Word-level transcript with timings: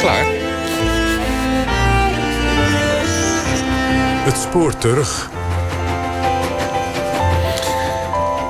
klaar? 0.00 0.24
Het 4.24 4.36
spoor 4.36 4.76
terug. 4.78 5.30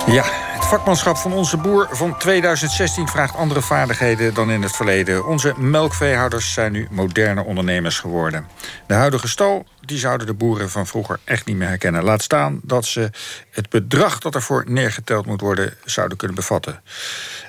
Ja, 0.07 0.25
het 0.27 0.65
vakmanschap 0.65 1.17
van 1.17 1.33
onze 1.33 1.57
boer 1.57 1.89
van 1.91 2.19
2016 2.19 3.09
vraagt 3.09 3.37
andere 3.37 3.63
vaardigheden 3.63 4.35
dan 4.35 4.51
in 4.51 4.63
het 4.63 4.77
verleden. 4.77 5.27
Onze 5.27 5.55
melkveehouders 5.57 6.53
zijn 6.53 6.72
nu 6.72 6.87
moderne 6.90 7.44
ondernemers 7.44 7.98
geworden. 7.98 8.46
De 8.87 8.94
huidige 8.94 9.28
stal 9.28 9.67
die 9.80 9.98
zouden 9.98 10.26
de 10.26 10.35
boeren 10.35 10.71
van 10.71 10.87
vroeger 10.87 11.19
echt 11.24 11.46
niet 11.46 11.56
meer 11.56 11.69
herkennen. 11.69 12.04
Laat 12.04 12.22
staan 12.22 12.60
dat 12.62 12.85
ze 12.85 13.10
het 13.51 13.69
bedrag 13.69 14.19
dat 14.19 14.35
ervoor 14.35 14.64
neergeteld 14.67 15.26
moet 15.26 15.40
worden 15.40 15.74
zouden 15.85 16.16
kunnen 16.16 16.37
bevatten. 16.37 16.82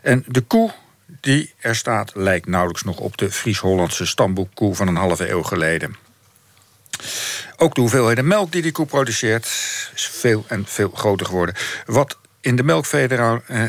En 0.02 0.24
de 0.28 0.42
koe 0.42 0.72
die 1.20 1.54
er 1.60 1.76
staat 1.76 2.12
lijkt 2.14 2.48
nauwelijks 2.48 2.84
nog 2.84 2.98
op 2.98 3.18
de 3.18 3.32
Fries-Hollandse 3.32 4.06
stamboekkoe 4.06 4.76
van 4.76 4.88
een 4.88 4.96
halve 4.96 5.30
eeuw 5.30 5.44
geleden. 5.44 5.96
Ook 7.58 7.76
de 7.76 7.82
hoeveelheden 7.82 8.28
melk 8.28 8.52
die 8.52 8.62
die 8.62 8.72
koe 8.72 8.86
produceert 8.86 9.46
is 9.96 10.08
veel 10.12 10.46
en 10.48 10.66
veel 10.66 10.92
groter 10.96 11.26
geworden. 11.26 11.56
Wat 11.86 12.18
in 12.42 12.56
de 12.56 12.64
melkveehouderij, 12.64 13.42
eh, 13.48 13.64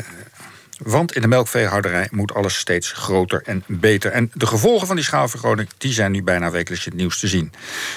want 0.85 1.15
in 1.15 1.21
de 1.21 1.27
melkveehouderij 1.27 2.07
moet 2.11 2.33
alles 2.33 2.57
steeds 2.57 2.91
groter 2.91 3.41
en 3.45 3.63
beter. 3.67 4.11
En 4.11 4.31
de 4.33 4.47
gevolgen 4.47 4.87
van 4.87 4.95
die 4.95 5.05
schaalvergroting 5.05 5.69
die 5.77 5.93
zijn 5.93 6.11
nu 6.11 6.23
bijna 6.23 6.51
wekelijks 6.51 6.85
in 6.85 6.91
het 6.91 7.01
nieuws 7.01 7.19
te 7.19 7.27
zien. 7.27 7.53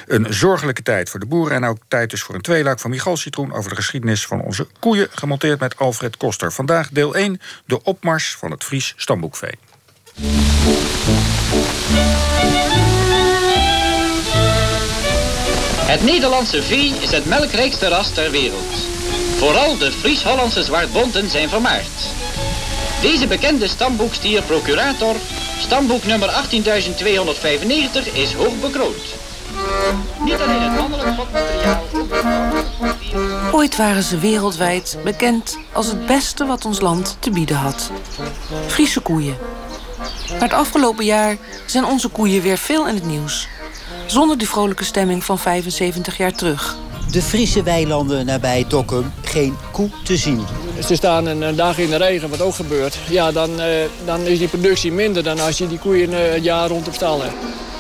Een 0.06 0.26
zorgelijke 0.34 0.82
tijd 0.82 1.10
voor 1.10 1.20
de 1.20 1.26
boeren 1.26 1.56
en 1.56 1.64
ook 1.64 1.78
tijd 1.88 2.10
dus 2.10 2.22
voor 2.22 2.34
een 2.34 2.40
tweeluik 2.40 2.78
van 2.78 2.90
Michal 2.90 3.16
Citroen 3.16 3.52
over 3.52 3.70
de 3.70 3.76
geschiedenis 3.76 4.26
van 4.26 4.40
onze 4.40 4.66
koeien, 4.78 5.08
gemonteerd 5.10 5.60
met 5.60 5.76
Alfred 5.76 6.16
Koster. 6.16 6.52
Vandaag 6.52 6.88
deel 6.88 7.14
1, 7.14 7.40
de 7.64 7.82
opmars 7.82 8.36
van 8.38 8.50
het 8.50 8.64
Fries 8.64 8.94
stamboekvee. 8.96 9.58
Het 15.86 16.04
Nederlandse 16.04 16.62
vee 16.62 16.94
is 17.00 17.10
het 17.10 17.26
melkrijkste 17.26 17.88
ras 17.88 18.14
ter 18.14 18.30
wereld. 18.30 18.74
Vooral 19.36 19.78
de 19.78 19.92
Fries-Hollandse 19.92 20.62
zwartbonten 20.62 21.30
zijn 21.30 21.48
vermaard. 21.48 22.15
Deze 23.00 23.26
bekende 23.26 23.68
stamboekstier 23.68 24.42
procurator, 24.42 25.14
stamboek 25.58 26.04
nummer 26.04 26.28
18295, 26.28 28.14
is 28.14 28.32
hoog 28.34 28.60
bekroond. 28.60 28.96
Niet 30.24 30.40
alleen 30.40 30.62
het 30.62 30.80
mannelijk. 30.80 31.16
Ooit 33.52 33.76
waren 33.76 34.02
ze 34.02 34.18
wereldwijd 34.18 34.98
bekend 35.04 35.58
als 35.72 35.86
het 35.86 36.06
beste 36.06 36.44
wat 36.46 36.64
ons 36.64 36.80
land 36.80 37.16
te 37.20 37.30
bieden 37.30 37.56
had. 37.56 37.90
Friese 38.66 39.00
koeien. 39.00 39.36
Maar 40.30 40.40
het 40.40 40.52
afgelopen 40.52 41.04
jaar 41.04 41.36
zijn 41.66 41.84
onze 41.84 42.08
koeien 42.08 42.42
weer 42.42 42.58
veel 42.58 42.88
in 42.88 42.94
het 42.94 43.06
nieuws. 43.06 43.48
Zonder 44.06 44.38
die 44.38 44.48
vrolijke 44.48 44.84
stemming 44.84 45.24
van 45.24 45.38
75 45.38 46.16
jaar 46.16 46.32
terug. 46.32 46.76
De 47.10 47.22
Friese 47.22 47.62
weilanden 47.62 48.26
nabij 48.26 48.64
Dokkum 48.68 49.12
geen 49.22 49.56
koe 49.72 49.90
te 50.04 50.16
zien. 50.16 50.44
Ze 50.84 50.94
staan 50.94 51.26
een, 51.26 51.42
een 51.42 51.56
dag 51.56 51.78
in 51.78 51.90
de 51.90 51.96
regen, 51.96 52.30
wat 52.30 52.40
ook 52.40 52.54
gebeurt. 52.54 52.98
Ja, 53.08 53.32
dan, 53.32 53.60
eh, 53.60 53.84
dan 54.04 54.20
is 54.20 54.38
die 54.38 54.48
productie 54.48 54.92
minder 54.92 55.22
dan 55.22 55.40
als 55.40 55.58
je 55.58 55.68
die 55.68 55.78
koeien 55.78 56.12
eh, 56.12 56.32
het 56.32 56.44
jaar 56.44 56.68
rond 56.68 56.88
op 56.88 56.94
stal 56.94 57.22
hebt. 57.22 57.34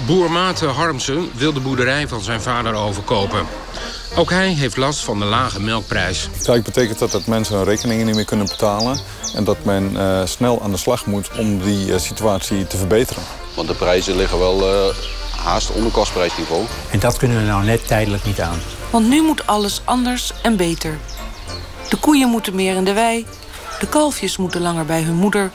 Boer 0.06 0.30
Maarten 0.30 0.68
Harmsen 0.68 1.30
wil 1.34 1.52
de 1.52 1.60
boerderij 1.60 2.08
van 2.08 2.22
zijn 2.22 2.40
vader 2.40 2.74
overkopen. 2.74 3.46
Ook 4.16 4.30
hij 4.30 4.48
heeft 4.48 4.76
last 4.76 5.04
van 5.04 5.18
de 5.18 5.24
lage 5.24 5.60
melkprijs. 5.60 6.28
Kijk, 6.42 6.64
betekent 6.64 6.98
dat 6.98 7.10
dat 7.10 7.26
mensen 7.26 7.56
hun 7.56 7.64
rekeningen 7.64 8.06
niet 8.06 8.14
meer 8.14 8.24
kunnen 8.24 8.46
betalen... 8.46 8.98
en 9.34 9.44
dat 9.44 9.56
men 9.64 9.96
eh, 9.96 10.20
snel 10.24 10.62
aan 10.62 10.70
de 10.70 10.76
slag 10.76 11.06
moet 11.06 11.30
om 11.38 11.62
die 11.62 11.92
eh, 11.92 11.98
situatie 11.98 12.66
te 12.66 12.76
verbeteren. 12.76 13.22
Want 13.54 13.68
de 13.68 13.74
prijzen 13.74 14.16
liggen 14.16 14.38
wel 14.38 14.68
eh, 14.68 14.94
haast 15.36 15.70
onder 15.70 15.90
kostprijsniveau. 15.90 16.64
En 16.90 16.98
dat 16.98 17.16
kunnen 17.16 17.36
we 17.36 17.42
nou 17.42 17.64
net 17.64 17.86
tijdelijk 17.86 18.24
niet 18.24 18.40
aan. 18.40 18.58
Want 18.90 19.08
nu 19.08 19.22
moet 19.22 19.46
alles 19.46 19.80
anders 19.84 20.32
en 20.42 20.56
beter. 20.56 20.98
De 21.88 21.96
koeien 21.96 22.28
moeten 22.28 22.54
meer 22.54 22.76
in 22.76 22.84
de 22.84 22.92
wei, 22.92 23.26
de 23.80 23.86
kalfjes 23.86 24.36
moeten 24.36 24.60
langer 24.60 24.84
bij 24.84 25.02
hun 25.02 25.14
moeder... 25.14 25.50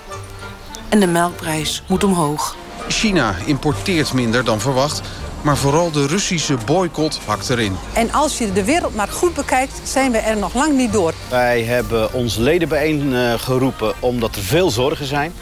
en 0.89 0.99
de 0.99 1.07
melkprijs 1.07 1.83
moet 1.87 2.03
omhoog. 2.03 2.55
China 2.87 3.35
importeert 3.45 4.13
minder 4.13 4.43
dan 4.43 4.59
verwacht, 4.59 5.01
maar 5.41 5.57
vooral 5.57 5.91
de 5.91 6.07
Russische 6.07 6.57
boycott 6.65 7.19
hakt 7.25 7.49
erin. 7.49 7.75
En 7.93 8.11
als 8.11 8.37
je 8.37 8.51
de 8.51 8.63
wereld 8.63 8.95
maar 8.95 9.07
goed 9.07 9.33
bekijkt, 9.33 9.81
zijn 9.83 10.11
we 10.11 10.17
er 10.17 10.37
nog 10.37 10.53
lang 10.53 10.77
niet 10.77 10.93
door. 10.93 11.13
Wij 11.29 11.63
hebben 11.63 12.13
onze 12.13 12.41
leden 12.41 12.67
bijeengeroepen 12.67 13.93
omdat 13.99 14.35
er 14.35 14.41
veel 14.41 14.69
zorgen 14.69 15.05
zijn. 15.05 15.33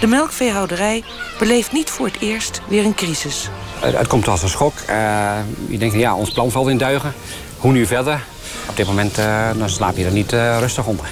De 0.00 0.06
melkveehouderij 0.06 1.04
beleeft 1.38 1.72
niet 1.72 1.90
voor 1.90 2.06
het 2.06 2.20
eerst 2.20 2.60
weer 2.68 2.84
een 2.84 2.94
crisis. 2.94 3.48
Het, 3.78 3.98
het 3.98 4.06
komt 4.06 4.28
als 4.28 4.42
een 4.42 4.48
schok. 4.48 4.72
Uh, 4.90 5.32
je 5.68 5.78
denkt, 5.78 5.94
ja, 5.94 6.14
ons 6.14 6.30
plan 6.30 6.50
valt 6.50 6.68
in 6.68 6.78
duigen. 6.78 7.14
Hoe 7.58 7.72
nu 7.72 7.86
verder? 7.86 8.24
Op 8.68 8.76
dit 8.76 8.86
moment 8.86 9.18
uh, 9.18 9.50
dan 9.56 9.70
slaap 9.70 9.96
je 9.96 10.04
er 10.04 10.12
niet 10.12 10.32
uh, 10.32 10.58
rustig 10.58 10.86
onder. 10.86 11.06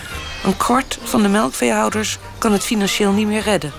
Een 0.45 0.57
kwart 0.57 0.99
van 1.03 1.23
de 1.23 1.29
melkveehouders 1.29 2.19
kan 2.39 2.53
het 2.53 2.63
financieel 2.63 3.13
niet 3.13 3.27
meer 3.27 3.43
redden. 3.43 3.73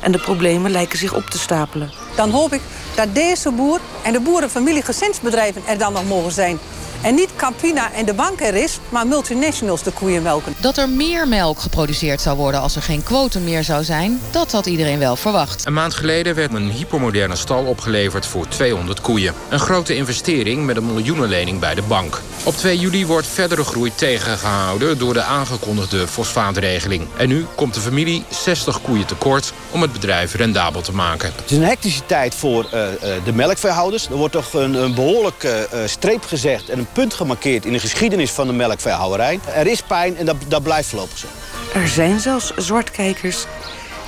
En 0.00 0.12
de 0.12 0.18
problemen 0.18 0.70
lijken 0.70 0.98
zich 0.98 1.14
op 1.14 1.24
te 1.24 1.38
stapelen. 1.38 1.90
Dan 2.16 2.30
hoop 2.30 2.52
ik 2.52 2.60
dat 2.94 3.14
deze 3.14 3.50
boer 3.50 3.80
en 4.02 4.12
de 4.12 4.20
boerenfamilie 4.20 4.82
gezinsbedrijven 4.82 5.62
er 5.66 5.78
dan 5.78 5.92
nog 5.92 6.08
mogen 6.08 6.32
zijn. 6.32 6.58
En 7.02 7.14
niet 7.14 7.36
Campina 7.36 7.92
en 7.92 8.04
de 8.04 8.14
bank 8.14 8.40
er 8.40 8.54
is, 8.54 8.78
maar 8.88 9.06
multinationals 9.06 9.82
de 9.82 9.90
koeien 9.90 10.22
melken. 10.22 10.54
Dat 10.60 10.78
er 10.78 10.88
meer 10.88 11.28
melk 11.28 11.60
geproduceerd 11.60 12.20
zou 12.20 12.36
worden 12.36 12.60
als 12.60 12.76
er 12.76 12.82
geen 12.82 13.02
quotum 13.02 13.44
meer 13.44 13.64
zou 13.64 13.84
zijn... 13.84 14.20
dat 14.30 14.52
had 14.52 14.66
iedereen 14.66 14.98
wel 14.98 15.16
verwacht. 15.16 15.66
Een 15.66 15.72
maand 15.72 15.94
geleden 15.94 16.34
werd 16.34 16.54
een 16.54 16.70
hypermoderne 16.70 17.36
stal 17.36 17.64
opgeleverd 17.64 18.26
voor 18.26 18.48
200 18.48 19.00
koeien. 19.00 19.34
Een 19.48 19.58
grote 19.58 19.94
investering 19.94 20.66
met 20.66 20.76
een 20.76 20.86
miljoenenlening 20.86 21.58
bij 21.58 21.74
de 21.74 21.82
bank. 21.82 22.20
Op 22.44 22.56
2 22.56 22.78
juli 22.78 23.06
wordt 23.06 23.26
verdere 23.26 23.64
groei 23.64 23.92
tegengehouden 23.94 24.98
door 24.98 25.14
de 25.14 25.22
aangekondigde 25.22 26.08
fosfaatregeling. 26.08 27.06
En 27.16 27.28
nu 27.28 27.46
komt 27.54 27.74
de 27.74 27.80
familie 27.80 28.24
60 28.28 28.82
koeien 28.82 29.06
tekort 29.06 29.52
om 29.70 29.82
het 29.82 29.92
bedrijf 29.92 30.34
rendabel 30.34 30.80
te 30.80 30.92
maken. 30.92 31.32
Het 31.36 31.50
is 31.50 31.56
een 31.56 31.62
hectische 31.62 32.06
tijd 32.06 32.34
voor 32.34 32.64
uh, 32.64 32.70
de 33.24 33.32
melkveehouders. 33.32 34.06
Er 34.06 34.16
wordt 34.16 34.32
toch 34.32 34.52
een, 34.52 34.74
een 34.74 34.94
behoorlijke 34.94 35.68
uh, 35.74 35.80
streep 35.86 36.24
gezegd 36.24 36.68
en 36.68 36.78
een 36.78 36.89
punt 36.92 37.14
gemarkeerd 37.14 37.64
in 37.64 37.72
de 37.72 37.78
geschiedenis 37.78 38.30
van 38.30 38.46
de 38.46 38.52
melkveehouderij. 38.52 39.40
Er 39.54 39.66
is 39.66 39.82
pijn 39.82 40.16
en 40.16 40.26
dat, 40.26 40.36
dat 40.48 40.62
blijft 40.62 40.88
voorlopig 40.88 41.18
zo. 41.18 41.26
Er 41.74 41.88
zijn 41.88 42.20
zelfs 42.20 42.52
zwartkijkers 42.56 43.46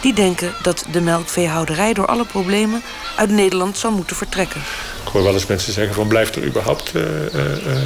die 0.01 0.13
denken 0.13 0.55
dat 0.63 0.85
de 0.93 1.01
melkveehouderij 1.01 1.93
door 1.93 2.07
alle 2.07 2.25
problemen 2.25 2.83
uit 3.17 3.31
Nederland 3.31 3.79
zou 3.79 3.95
moeten 3.95 4.17
vertrekken. 4.17 4.61
Ik 5.05 5.13
hoor 5.13 5.23
wel 5.23 5.33
eens 5.33 5.47
mensen 5.47 5.73
zeggen 5.73 5.95
van 5.95 6.09
blijft 6.09 6.37
er 6.37 6.45
überhaupt 6.45 6.95
uh, 6.95 7.03
uh, 7.35 7.77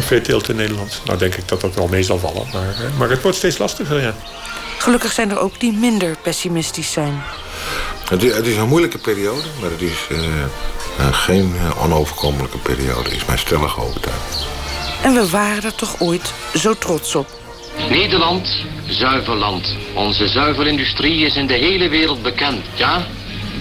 veeteelt 0.00 0.48
in 0.48 0.56
Nederland? 0.56 1.02
Nou 1.04 1.18
denk 1.18 1.34
ik 1.34 1.48
dat 1.48 1.60
dat 1.60 1.74
wel 1.74 1.88
mee 1.88 2.02
zal 2.02 2.18
vallen, 2.18 2.46
maar, 2.52 2.74
maar 2.98 3.10
het 3.10 3.22
wordt 3.22 3.36
steeds 3.36 3.58
lastiger, 3.58 4.00
ja. 4.00 4.14
Gelukkig 4.78 5.12
zijn 5.12 5.30
er 5.30 5.38
ook 5.38 5.60
die 5.60 5.72
minder 5.72 6.16
pessimistisch 6.22 6.92
zijn. 6.92 7.22
Het 8.08 8.22
is, 8.22 8.34
het 8.34 8.46
is 8.46 8.56
een 8.56 8.68
moeilijke 8.68 8.98
periode, 8.98 9.46
maar 9.60 9.70
het 9.70 9.82
is 9.82 10.06
uh, 10.10 10.18
uh, 10.18 10.46
geen 11.12 11.54
onoverkomelijke 11.82 12.58
periode, 12.58 13.10
is 13.10 13.24
mijn 13.24 13.38
stellige 13.38 13.80
overtuiging. 13.80 14.50
En 15.02 15.14
we 15.14 15.28
waren 15.28 15.62
er 15.62 15.74
toch 15.74 16.00
ooit 16.00 16.32
zo 16.54 16.74
trots 16.74 17.14
op. 17.14 17.26
Nederland, 17.88 18.56
zuiver 18.88 19.34
land. 19.34 19.76
Onze 19.94 20.28
zuivelindustrie 20.28 21.26
is 21.26 21.36
in 21.36 21.46
de 21.46 21.54
hele 21.54 21.88
wereld 21.88 22.22
bekend, 22.22 22.64
ja? 22.74 23.06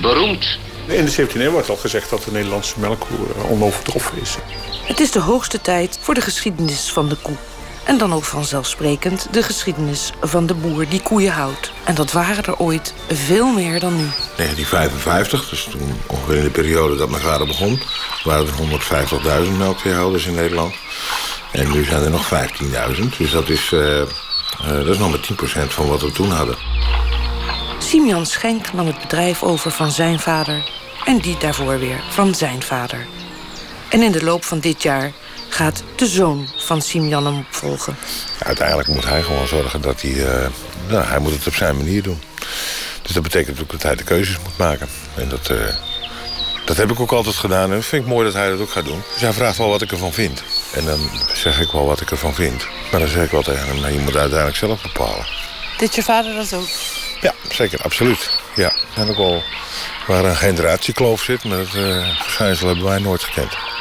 Beroemd. 0.02 0.58
In 0.86 1.06
de 1.06 1.12
17e 1.12 1.34
eeuw 1.34 1.52
wordt 1.52 1.70
al 1.70 1.76
gezegd 1.76 2.10
dat 2.10 2.24
de 2.24 2.32
Nederlandse 2.32 2.80
melkkoe 2.80 3.18
onovertroffen 3.50 4.22
is. 4.22 4.38
Het 4.84 5.00
is 5.00 5.12
de 5.12 5.20
hoogste 5.20 5.62
tijd 5.62 5.98
voor 6.02 6.14
de 6.14 6.22
geschiedenis 6.22 6.92
van 6.92 7.10
de 7.10 7.16
koe. 7.22 7.36
En 7.84 7.98
dan 7.98 8.14
ook 8.14 8.24
vanzelfsprekend 8.24 9.28
de 9.32 9.44
geschiedenis 9.44 10.12
van 10.22 10.46
de 10.46 10.54
boer 10.54 10.90
die 10.90 11.02
koeien 11.02 11.32
houdt. 11.32 11.72
En 11.84 11.96
dat 11.96 12.12
waren 12.12 12.44
er 12.44 12.58
ooit 12.58 12.94
veel 13.08 13.48
meer 13.48 13.80
dan 13.80 13.96
nu. 13.96 14.06
1955, 14.36 15.50
dus 15.50 15.64
toen 15.64 16.02
ongeveer 16.08 16.36
in 16.38 16.44
de 16.44 16.50
periode 16.50 16.96
dat 16.96 17.10
mijn 17.10 17.22
vader 17.22 17.48
begon... 17.48 17.82
waren 18.24 18.48
er 18.48 19.48
150.000 19.48 19.58
melkveehouders 19.58 20.26
in 20.26 20.36
Nederland. 20.36 20.74
En 21.52 21.72
nu 21.72 21.84
zijn 21.84 22.04
er 22.04 22.10
nog 22.10 22.30
15.000. 22.96 23.18
Dus 23.18 23.32
dat 23.32 23.50
is, 23.50 23.72
uh, 23.72 24.00
uh, 24.00 24.06
dat 24.62 24.88
is 24.88 24.98
nog 24.98 25.10
maar 25.10 25.66
10% 25.66 25.68
van 25.68 25.88
wat 25.88 26.02
we 26.02 26.12
toen 26.12 26.32
hadden. 26.32 26.56
Simeon 27.80 28.26
Schenk 28.26 28.74
nam 28.74 28.88
het 28.88 29.00
bedrijf 29.00 29.44
over 29.44 29.72
van 29.72 29.92
zijn 29.92 30.20
vader... 30.20 30.70
en 31.06 31.18
die 31.18 31.38
daarvoor 31.38 31.80
weer 31.80 32.04
van 32.10 32.36
zijn 32.36 32.62
vader. 32.62 33.06
En 33.90 34.02
in 34.02 34.12
de 34.12 34.24
loop 34.24 34.44
van 34.44 34.60
dit 34.60 34.84
jaar 34.84 35.12
gaat 35.54 35.84
de 35.96 36.08
zoon 36.08 36.48
van 36.58 36.82
Simeon 36.82 37.26
hem 37.26 37.38
opvolgen. 37.38 37.96
Ja, 38.40 38.46
uiteindelijk 38.46 38.88
moet 38.88 39.06
hij 39.06 39.22
gewoon 39.22 39.48
zorgen 39.48 39.82
dat 39.82 40.02
hij... 40.02 40.12
Uh, 40.12 40.48
nou, 40.88 41.06
hij 41.06 41.20
moet 41.20 41.32
het 41.32 41.48
op 41.48 41.56
zijn 41.56 41.78
manier 41.78 42.04
doen. 42.04 42.22
Dus 43.02 43.12
dat 43.12 43.24
betekent 43.24 43.62
ook 43.62 43.72
dat 43.72 43.84
hij 43.84 43.96
de 43.96 44.04
keuzes 44.04 44.38
moet 44.44 44.58
maken. 44.58 44.90
En 45.16 45.30
dat, 45.30 45.50
uh, 45.50 45.58
dat 46.66 46.78
heb 46.78 46.92
ik 46.92 47.00
ook 47.00 47.12
altijd 47.12 47.36
gedaan. 47.36 47.72
En 47.72 47.84
vind 47.84 48.04
ik 48.04 48.10
mooi 48.10 48.26
dat 48.26 48.34
hij 48.34 48.50
dat 48.50 48.60
ook 48.60 48.72
gaat 48.72 48.86
doen. 48.86 49.04
Dus 49.14 49.22
hij 49.22 49.34
vraagt 49.34 49.58
wel 49.58 49.70
wat 49.70 49.82
ik 49.82 49.92
ervan 49.92 50.14
vind. 50.14 50.44
En 50.74 50.86
dan 50.86 51.00
zeg 51.34 51.60
ik 51.60 51.72
wel 51.72 51.86
wat 51.86 52.02
ik 52.02 52.12
ervan 52.12 52.34
vind. 52.34 52.68
Maar 52.92 53.00
dan 53.00 53.10
zeg 53.10 53.24
ik 53.24 53.32
wel 53.32 53.42
tegen 53.42 53.68
hem, 53.68 53.80
nou, 53.80 53.94
je 53.94 54.00
moet 54.00 54.16
uiteindelijk 54.16 54.58
zelf 54.58 54.82
bepalen. 54.82 55.26
Dit 55.78 55.96
je 55.96 56.04
vader 56.04 56.36
dat 56.36 56.54
ook? 56.54 56.68
Ja, 57.22 57.34
zeker, 57.52 57.80
absoluut. 57.82 58.30
Ja, 58.56 58.74
en 58.96 59.10
ook 59.10 59.18
al 59.18 59.44
waar 60.08 60.26
een 60.26 60.36
generatiekloof 60.36 61.22
zit, 61.22 61.44
maar 61.44 61.58
dat 61.58 61.74
uh, 61.76 62.20
verschijnsel 62.22 62.68
hebben 62.68 62.86
wij 62.86 63.00
nooit 63.00 63.24
gekend. 63.24 63.73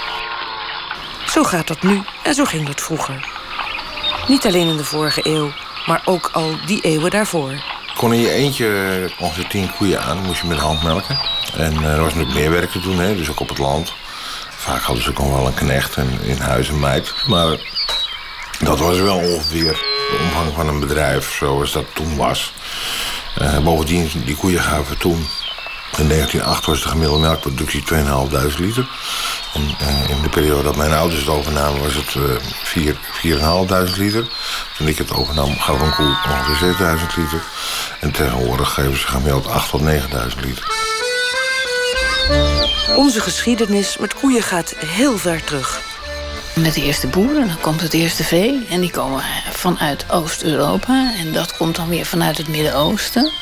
Zo 1.33 1.43
gaat 1.43 1.67
dat 1.67 1.83
nu 1.83 2.03
en 2.23 2.35
zo 2.35 2.45
ging 2.45 2.67
dat 2.67 2.81
vroeger. 2.81 3.29
Niet 4.29 4.47
alleen 4.47 4.69
in 4.69 4.77
de 4.77 4.85
vorige 4.85 5.21
eeuw, 5.27 5.53
maar 5.87 6.03
ook 6.05 6.31
al 6.33 6.57
die 6.67 6.81
eeuwen 6.81 7.11
daarvoor. 7.11 7.63
Kon 7.97 8.13
in 8.13 8.21
je 8.21 8.31
eentje 8.31 9.11
ongeveer 9.19 9.49
tien 9.49 9.71
koeien 9.77 10.03
aan, 10.03 10.23
moest 10.23 10.41
je 10.41 10.47
met 10.47 10.57
de 10.57 10.63
hand 10.63 10.83
melken. 10.83 11.19
En 11.57 11.73
uh, 11.73 11.93
er 11.93 12.01
was 12.01 12.15
natuurlijk 12.15 12.39
meer 12.39 12.51
werk 12.51 12.71
te 12.71 12.81
doen, 12.81 12.99
hè, 12.99 13.17
dus 13.17 13.31
ook 13.31 13.41
op 13.41 13.49
het 13.49 13.59
land. 13.59 13.93
Vaak 14.57 14.83
hadden 14.83 15.05
ze 15.05 15.11
ook 15.11 15.19
wel 15.19 15.47
een 15.47 15.55
knecht 15.55 15.97
en 15.97 16.21
in 16.23 16.41
huis 16.41 16.69
een 16.69 16.81
meid. 16.81 17.15
Maar 17.27 17.57
dat 18.59 18.79
was 18.79 18.99
wel 18.99 19.17
ongeveer 19.17 19.73
de 20.11 20.19
omvang 20.23 20.53
van 20.55 20.69
een 20.69 20.81
bedrijf 20.81 21.33
zoals 21.33 21.73
dat 21.73 21.87
toen 21.95 22.17
was. 22.17 22.53
Uh, 23.41 23.59
bovendien, 23.59 24.11
die 24.25 24.37
koeien 24.37 24.61
gaven 24.61 24.99
toen... 24.99 25.27
In 25.99 26.09
1908 26.09 26.67
was 26.67 26.83
de 26.83 26.89
gemiddelde 26.89 27.21
melkproductie 27.21 27.85
2.500 27.93 28.59
liter. 28.59 28.89
En 29.55 29.63
uh, 29.81 30.11
in 30.11 30.23
de 30.23 30.29
periode 30.29 30.63
dat 30.63 30.77
mijn 30.77 30.93
ouders 30.93 31.21
het 31.21 31.29
overnamen 31.29 31.83
was 31.83 31.95
het 31.95 32.15
uh, 32.15 32.95
4.500 33.91 33.97
liter. 33.97 34.27
Toen 34.77 34.89
ik 34.89 34.99
het 34.99 35.13
overnam 35.13 35.59
gaf 35.59 35.81
een 35.81 35.95
koe 35.95 36.17
ongeveer 36.29 36.99
6.000 36.99 37.07
liter. 37.17 37.43
En 38.01 38.13
tegenwoordig 38.13 38.73
geven 38.73 38.99
ze 38.99 39.07
gemiddeld 39.07 39.47
8.000 39.47 39.53
tot 39.71 39.81
9.000 39.81 40.41
liter. 40.41 40.91
Onze 42.97 43.21
geschiedenis 43.21 43.97
met 43.97 44.15
koeien 44.15 44.43
gaat 44.43 44.75
heel 44.77 45.19
ver 45.19 45.45
terug. 45.45 45.81
Met 46.55 46.75
de 46.75 46.83
eerste 46.83 47.07
boeren, 47.07 47.47
dan 47.47 47.61
komt 47.61 47.81
het 47.81 47.93
eerste 47.93 48.25
vee. 48.25 48.67
En 48.71 48.81
die 48.81 48.91
komen 48.91 49.23
vanuit 49.51 50.11
Oost-Europa. 50.11 51.13
En 51.19 51.33
dat 51.33 51.57
komt 51.57 51.77
dan 51.77 51.89
weer 51.89 52.07
vanuit 52.07 52.39
het 52.39 52.49
Midden-Oosten. 52.49 53.33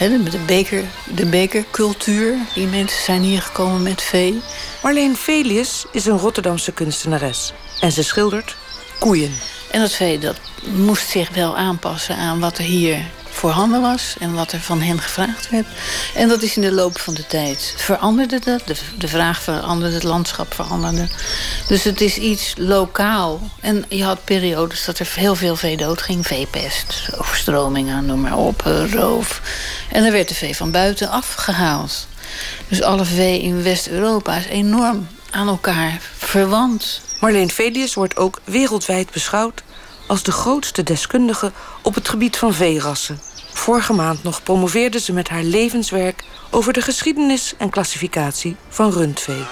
Met 0.00 0.32
de, 0.32 0.38
beker, 0.38 0.84
de 1.14 1.26
bekercultuur. 1.26 2.34
Die 2.54 2.66
mensen 2.66 3.02
zijn 3.02 3.22
hier 3.22 3.42
gekomen 3.42 3.82
met 3.82 4.02
vee. 4.02 4.40
Marleen 4.82 5.16
Velius 5.16 5.86
is 5.92 6.06
een 6.06 6.18
Rotterdamse 6.18 6.72
kunstenares. 6.72 7.52
En 7.80 7.92
ze 7.92 8.02
schildert 8.02 8.56
koeien. 8.98 9.32
En 9.70 9.80
dat 9.80 9.92
vee 9.92 10.18
dat 10.18 10.40
moest 10.74 11.08
zich 11.08 11.30
wel 11.30 11.56
aanpassen 11.56 12.16
aan 12.16 12.40
wat 12.40 12.58
er 12.58 12.64
hier 12.64 13.10
voorhanden 13.40 13.80
was 13.80 14.14
en 14.18 14.34
wat 14.34 14.52
er 14.52 14.60
van 14.60 14.80
hen 14.80 15.00
gevraagd 15.00 15.50
werd. 15.50 15.66
En 16.14 16.28
dat 16.28 16.42
is 16.42 16.56
in 16.56 16.62
de 16.62 16.72
loop 16.72 16.98
van 16.98 17.14
de 17.14 17.26
tijd 17.26 17.74
veranderde 17.76 18.40
dat. 18.44 18.62
De, 18.98 19.08
vraag 19.08 19.42
veranderde, 19.42 19.94
het 19.94 20.02
landschap 20.02 20.54
veranderde. 20.54 21.08
Dus 21.68 21.84
het 21.84 22.00
is 22.00 22.16
iets 22.16 22.54
lokaal. 22.56 23.40
En 23.60 23.84
je 23.88 24.04
had 24.04 24.24
periodes 24.24 24.84
dat 24.84 24.98
er 24.98 25.12
heel 25.14 25.34
veel 25.34 25.56
vee 25.56 25.76
dood 25.76 26.02
ging. 26.02 26.26
Veepest, 26.26 27.08
overstromingen, 27.18 28.06
noem 28.06 28.20
maar 28.20 28.36
op, 28.36 28.60
roof. 28.92 29.40
En 29.90 30.04
er 30.04 30.12
werd 30.12 30.28
de 30.28 30.34
vee 30.34 30.56
van 30.56 30.70
buiten 30.70 31.10
afgehaald. 31.10 32.06
Dus 32.68 32.82
alle 32.82 33.04
vee 33.04 33.42
in 33.42 33.62
West-Europa 33.62 34.36
is 34.36 34.46
enorm 34.46 35.08
aan 35.30 35.48
elkaar 35.48 36.00
verwant. 36.16 37.00
Marleen 37.20 37.50
Velius 37.50 37.94
wordt 37.94 38.16
ook 38.16 38.40
wereldwijd 38.44 39.10
beschouwd 39.10 39.62
als 40.06 40.22
de 40.22 40.32
grootste 40.32 40.82
deskundige 40.82 41.52
op 41.82 41.94
het 41.94 42.08
gebied 42.08 42.36
van 42.36 42.54
veerassen. 42.54 43.20
Vorige 43.52 43.92
maand 43.92 44.22
nog 44.22 44.42
promoveerde 44.42 45.00
ze 45.00 45.12
met 45.12 45.28
haar 45.28 45.42
levenswerk 45.42 46.24
over 46.50 46.72
de 46.72 46.80
geschiedenis 46.80 47.54
en 47.58 47.70
klassificatie 47.70 48.56
van 48.68 48.92
rundvee. 48.92 49.44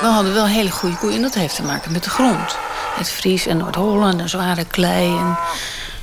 We 0.00 0.06
hadden 0.06 0.34
wel 0.34 0.46
hele 0.46 0.70
goede 0.70 0.96
koeien 0.96 1.16
en 1.16 1.22
dat 1.22 1.34
heeft 1.34 1.54
te 1.54 1.62
maken 1.62 1.92
met 1.92 2.04
de 2.04 2.10
grond. 2.10 2.56
Het 2.96 3.10
Fries 3.10 3.46
en 3.46 3.56
Noord-Holland 3.56 4.20
en 4.20 4.28
zware 4.28 4.64
klei. 4.64 5.16
En 5.16 5.36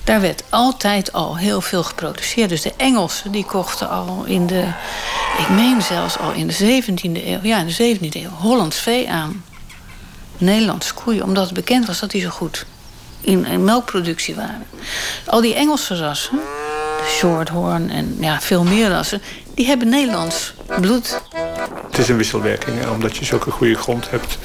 daar 0.04 0.22
werd 0.22 0.44
altijd 0.50 1.14
al 1.14 1.38
heel 1.38 1.62
veel 1.62 1.84
geproduceerd. 1.84 2.50
Dus 2.50 2.62
de 2.62 2.74
Engelsen 2.78 3.32
die 3.32 3.46
kochten 3.46 3.90
al 3.90 4.24
in 4.26 4.48
de, 4.48 4.74
ik 5.40 5.50
meen 5.50 5.82
zelfs 5.82 6.18
al 6.18 6.32
in 6.32 6.48
de 6.48 6.82
17e 6.84 7.26
eeuw, 7.26 7.40
ja 7.42 7.58
in 7.58 7.68
de 7.68 7.98
17e 7.98 8.16
eeuw, 8.16 8.30
Hollands 8.30 8.78
vee 8.78 9.10
aan. 9.10 9.44
Nederlandse 10.38 10.94
koeien, 10.94 11.24
omdat 11.24 11.46
het 11.46 11.54
bekend 11.54 11.86
was 11.86 12.00
dat 12.00 12.12
die 12.12 12.22
zo 12.22 12.30
goed 12.30 12.66
in, 13.22 13.46
in 13.46 13.64
melkproductie 13.64 14.36
waren. 14.36 14.66
Al 15.26 15.42
die 15.42 15.56
Engelse 15.56 15.96
rassen, 15.96 16.40
Shorthorn 17.22 17.90
en 17.90 18.18
ja, 18.20 18.42
veel 18.42 18.64
meer 18.64 18.90
rassen, 18.90 19.22
die 19.56 19.66
hebben 19.66 19.90
Nederlands 19.90 20.54
bloed. 20.80 21.22
Het 21.90 21.98
is 21.98 22.10
een 22.10 22.18
wisselwerking. 22.18 22.80
Hè? 22.80 22.90
Omdat 22.90 23.18
je 23.18 23.26
zulke 23.26 23.52
goede 23.52 23.76
grond 23.76 24.10
hebt, 24.10 24.38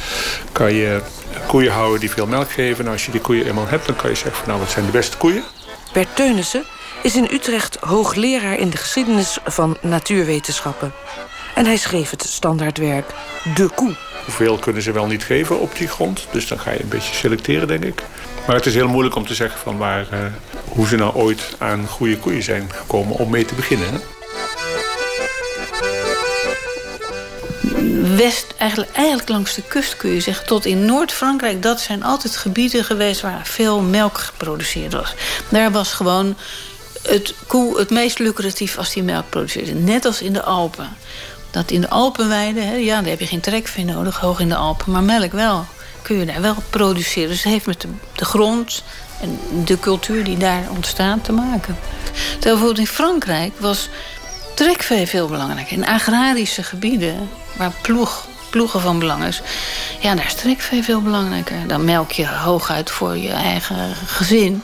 kan 0.52 0.72
je 0.72 1.02
koeien 1.46 1.72
houden 1.72 2.00
die 2.00 2.10
veel 2.10 2.26
melk 2.26 2.50
geven. 2.50 2.84
En 2.84 2.90
als 2.90 3.04
je 3.04 3.10
die 3.10 3.20
koeien 3.20 3.46
eenmaal 3.46 3.68
hebt, 3.68 3.86
dan 3.86 3.96
kan 3.96 4.10
je 4.10 4.16
zeggen 4.16 4.36
van 4.36 4.48
nou, 4.48 4.60
wat 4.60 4.70
zijn 4.70 4.86
de 4.86 4.90
beste 4.90 5.16
koeien? 5.16 5.44
Bert 5.92 6.16
Teunissen 6.16 6.64
is 7.02 7.16
in 7.16 7.28
Utrecht 7.32 7.76
hoogleraar 7.80 8.58
in 8.58 8.70
de 8.70 8.76
geschiedenis 8.76 9.38
van 9.44 9.76
natuurwetenschappen. 9.80 10.92
En 11.54 11.64
hij 11.64 11.76
schreef 11.76 12.10
het 12.10 12.22
standaardwerk 12.22 13.14
De 13.54 13.68
Koe. 13.74 13.96
Hoeveel 14.24 14.58
kunnen 14.58 14.82
ze 14.82 14.92
wel 14.92 15.06
niet 15.06 15.24
geven 15.24 15.60
op 15.60 15.76
die 15.76 15.88
grond? 15.88 16.26
Dus 16.32 16.48
dan 16.48 16.58
ga 16.58 16.70
je 16.70 16.82
een 16.82 16.88
beetje 16.88 17.14
selecteren, 17.14 17.68
denk 17.68 17.84
ik. 17.84 18.02
Maar 18.46 18.56
het 18.56 18.66
is 18.66 18.74
heel 18.74 18.88
moeilijk 18.88 19.14
om 19.14 19.26
te 19.26 19.34
zeggen 19.34 19.60
van 19.60 19.76
waar, 19.76 20.06
uh, 20.12 20.18
hoe 20.68 20.86
ze 20.86 20.96
nou 20.96 21.14
ooit 21.14 21.54
aan 21.58 21.86
goede 21.86 22.18
koeien 22.18 22.42
zijn 22.42 22.70
gekomen 22.72 23.16
om 23.16 23.30
mee 23.30 23.44
te 23.44 23.54
beginnen. 23.54 24.00
West, 28.16 28.54
eigenlijk, 28.56 28.92
eigenlijk 28.92 29.28
langs 29.28 29.54
de 29.54 29.62
kust 29.62 29.96
kun 29.96 30.10
je 30.10 30.20
zeggen, 30.20 30.46
tot 30.46 30.64
in 30.64 30.84
Noord-Frankrijk, 30.84 31.62
dat 31.62 31.80
zijn 31.80 32.02
altijd 32.02 32.36
gebieden 32.36 32.84
geweest 32.84 33.20
waar 33.20 33.40
veel 33.46 33.80
melk 33.80 34.18
geproduceerd 34.18 34.92
was. 34.92 35.14
Daar 35.48 35.72
was 35.72 35.92
gewoon 35.92 36.36
het 37.02 37.34
koe 37.46 37.78
het 37.78 37.90
meest 37.90 38.18
lucratief 38.18 38.78
als 38.78 38.92
die 38.92 39.02
melk 39.02 39.28
produceerde. 39.28 39.74
Net 39.74 40.04
als 40.04 40.22
in 40.22 40.32
de 40.32 40.42
Alpen. 40.42 40.96
Dat 41.50 41.70
in 41.70 41.80
de 41.80 41.88
Alpenweiden, 41.88 42.68
hè, 42.68 42.74
ja, 42.74 43.00
daar 43.00 43.10
heb 43.10 43.20
je 43.20 43.26
geen 43.26 43.40
trekvee 43.40 43.84
nodig, 43.84 44.18
hoog 44.18 44.40
in 44.40 44.48
de 44.48 44.56
Alpen, 44.56 44.92
maar 44.92 45.02
melk 45.02 45.32
wel 45.32 45.66
kun 46.06 46.26
je 46.26 46.40
wel 46.40 46.56
produceren. 46.70 47.28
Dus 47.28 47.42
het 47.42 47.52
heeft 47.52 47.66
met 47.66 47.80
de, 47.80 47.88
de 48.12 48.24
grond 48.24 48.82
en 49.20 49.38
de 49.64 49.78
cultuur 49.78 50.24
die 50.24 50.36
daar 50.36 50.62
ontstaat 50.70 51.24
te 51.24 51.32
maken. 51.32 51.76
Terwijl 52.12 52.40
bijvoorbeeld 52.40 52.78
in 52.78 52.86
Frankrijk 52.86 53.52
was 53.58 53.88
trekvee 54.54 55.06
veel 55.06 55.28
belangrijker. 55.28 55.76
In 55.76 55.86
agrarische 55.86 56.62
gebieden, 56.62 57.28
waar 57.56 57.72
ploeg, 57.82 58.26
ploegen 58.50 58.80
van 58.80 58.98
belang 58.98 59.24
is... 59.24 59.42
ja, 60.00 60.14
daar 60.14 60.26
is 60.26 60.34
trekvee 60.34 60.82
veel 60.82 61.02
belangrijker. 61.02 61.66
Dan 61.66 61.84
melk 61.84 62.10
je 62.10 62.26
hooguit 62.26 62.90
voor 62.90 63.16
je 63.16 63.32
eigen 63.32 63.94
gezin... 64.06 64.62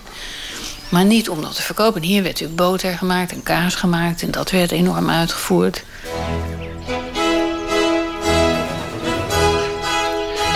Maar 0.88 1.04
niet 1.04 1.28
om 1.28 1.42
dat 1.42 1.54
te 1.54 1.62
verkopen. 1.62 2.02
Hier 2.02 2.22
werd 2.22 2.40
natuurlijk 2.40 2.60
boter 2.60 2.98
gemaakt 2.98 3.32
en 3.32 3.42
kaas 3.42 3.74
gemaakt... 3.74 4.22
en 4.22 4.30
dat 4.30 4.50
werd 4.50 4.70
enorm 4.72 5.10
uitgevoerd. 5.10 5.84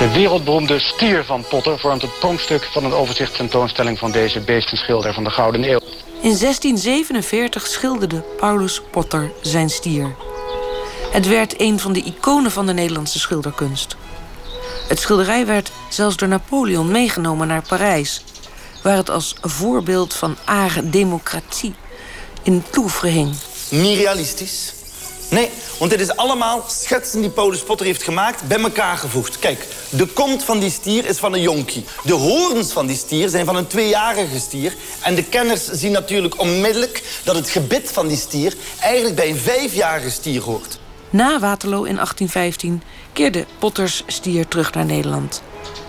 De 0.07 0.13
wereldberoemde 0.13 0.79
stier 0.79 1.25
van 1.25 1.45
Potter 1.49 1.79
vormt 1.79 2.03
het 2.03 2.19
pronkstuk 2.19 2.65
van 2.73 2.85
een 2.85 2.93
overzichtstentoonstelling 2.93 3.99
van 3.99 4.11
deze 4.11 4.41
beestenschilder 4.41 5.15
van 5.15 5.25
de 5.25 5.31
Gouden 5.31 5.65
Eeuw. 5.65 5.81
In 6.21 6.39
1647 6.39 7.67
schilderde 7.67 8.25
Paulus 8.37 8.83
Potter 8.91 9.33
zijn 9.41 9.71
stier. 9.71 10.15
Het 11.11 11.29
werd 11.29 11.61
een 11.61 11.79
van 11.79 11.93
de 11.93 12.03
iconen 12.03 12.51
van 12.51 12.67
de 12.67 12.73
Nederlandse 12.73 13.19
schilderkunst. 13.19 13.97
Het 14.89 15.01
schilderij 15.01 15.47
werd 15.47 15.71
zelfs 15.89 16.17
door 16.17 16.29
Napoleon 16.29 16.91
meegenomen 16.91 17.47
naar 17.47 17.63
Parijs, 17.69 18.25
waar 18.83 18.97
het 18.97 19.11
als 19.11 19.35
voorbeeld 19.41 20.15
van 20.15 20.37
are 20.45 20.91
democratie 20.91 21.75
in 22.43 22.53
het 22.53 22.77
Louvre 22.77 23.09
hing. 23.09 23.35
Niet 23.71 23.99
realistisch. 23.99 24.76
Nee, 25.29 25.51
want 25.79 25.91
dit 25.91 26.01
is 26.01 26.17
allemaal 26.17 26.65
schetsen 26.67 27.21
die 27.21 27.31
Paulus 27.31 27.63
Potter 27.63 27.87
heeft 27.87 28.03
gemaakt, 28.03 28.49
bij 28.49 28.59
elkaar 28.59 28.97
gevoegd. 28.97 29.39
Kijk, 29.39 29.67
de 29.91 30.07
kont 30.07 30.45
van 30.45 30.59
die 30.59 30.71
stier 30.71 31.07
is 31.07 31.19
van 31.19 31.33
een 31.33 31.41
jonkie. 31.41 31.85
De 32.05 32.13
hoorns 32.13 32.73
van 32.73 32.87
die 32.87 32.97
stier 32.97 33.29
zijn 33.29 33.45
van 33.45 33.57
een 33.57 33.67
tweejarige 33.67 34.39
stier. 34.39 34.75
En 35.03 35.15
de 35.15 35.25
kenners 35.25 35.65
zien 35.65 35.93
natuurlijk 35.93 36.41
onmiddellijk 36.41 37.21
dat 37.25 37.35
het 37.35 37.49
gebit 37.49 37.93
van 37.93 38.07
die 38.07 38.17
stier 38.17 38.55
eigenlijk 38.81 39.17
bij 39.17 39.29
een 39.29 39.37
vijfjarige 39.37 40.11
stier 40.11 40.43
hoort. 40.43 40.79
Na 41.11 41.39
Waterloo 41.39 41.85
in 41.85 41.95
1815 41.95 42.83
keerde 43.13 43.45
Potters 43.59 44.03
stier 44.07 44.49
terug 44.49 44.73
naar 44.73 44.85
Nederland. 44.85 45.43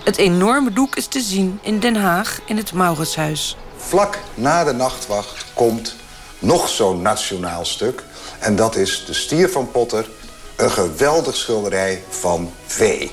Het 0.04 0.16
enorme 0.16 0.72
doek 0.72 0.96
is 0.96 1.06
te 1.06 1.20
zien 1.20 1.58
in 1.62 1.80
Den 1.80 1.96
Haag 1.96 2.40
in 2.46 2.56
het 2.56 2.72
Mauritshuis. 2.72 3.56
Vlak 3.76 4.18
na 4.34 4.64
de 4.64 4.72
nachtwacht 4.72 5.44
komt 5.54 5.96
nog 6.38 6.68
zo'n 6.68 7.02
nationaal 7.02 7.64
stuk 7.64 8.04
en 8.40 8.56
dat 8.56 8.76
is 8.76 9.04
De 9.06 9.14
Stier 9.14 9.48
van 9.48 9.70
Potter, 9.70 10.08
een 10.56 10.70
geweldig 10.70 11.36
schilderij 11.36 12.02
van 12.08 12.52
vee. 12.66 13.10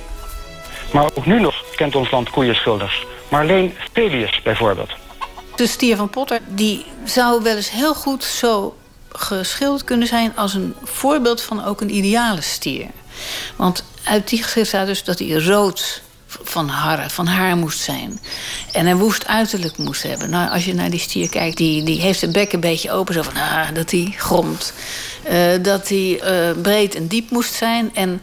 Maar 0.94 1.10
ook 1.16 1.26
nu 1.26 1.40
nog 1.40 1.56
kent 1.76 1.96
ons 1.96 2.12
land 2.12 2.30
koeienschilders. 2.30 3.06
Marleen 3.30 3.74
Stelius 3.90 4.42
bijvoorbeeld. 4.44 4.90
De 5.56 5.68
stier 5.68 5.96
van 5.96 6.10
Potter 6.10 6.40
die 6.48 6.86
zou 7.04 7.44
wel 7.44 7.56
eens 7.56 7.72
heel 7.72 7.94
goed 7.96 8.24
zo 8.24 8.76
geschilderd 9.10 9.84
kunnen 9.84 10.08
zijn... 10.08 10.36
als 10.36 10.54
een 10.54 10.76
voorbeeld 10.84 11.42
van 11.42 11.66
ook 11.66 11.82
een 11.82 11.96
ideale 11.96 12.42
stier. 12.42 12.88
Want 13.56 13.84
uit 14.04 14.30
die 14.30 14.44
geschrift 14.44 14.68
staat 14.68 14.88
dus 14.88 15.04
dat 15.04 15.20
hij 15.20 15.28
rood 15.28 16.02
van 16.44 16.68
harren, 16.68 17.10
van 17.10 17.28
haar 17.28 17.58
moest 17.58 17.80
zijn. 17.80 18.20
En 18.72 18.86
een 18.86 18.98
woest 18.98 19.28
uiterlijk 19.28 19.78
moest 19.78 20.04
hebben. 20.04 20.30
Nou, 20.30 20.52
als 20.52 20.66
je 20.66 20.74
naar 20.74 20.90
die 20.90 21.00
stier 21.00 21.30
kijkt, 21.30 21.58
die, 21.58 21.84
die 21.84 22.02
heeft 22.02 22.20
zijn 22.20 22.32
bek 22.32 22.54
een 22.54 22.60
beetje 22.60 22.92
open, 22.92 23.14
zo 23.14 23.22
van 23.22 23.36
ah, 23.36 23.68
dat 23.74 23.92
hij 23.92 24.14
gromt. 24.18 24.74
Uh, 25.30 25.36
dat 25.62 25.90
hij 25.90 26.22
uh, 26.24 26.62
breed 26.62 26.96
en 26.96 27.08
diep 27.08 27.32
moest 27.32 27.54
zijn. 27.54 27.92
En 27.94 28.22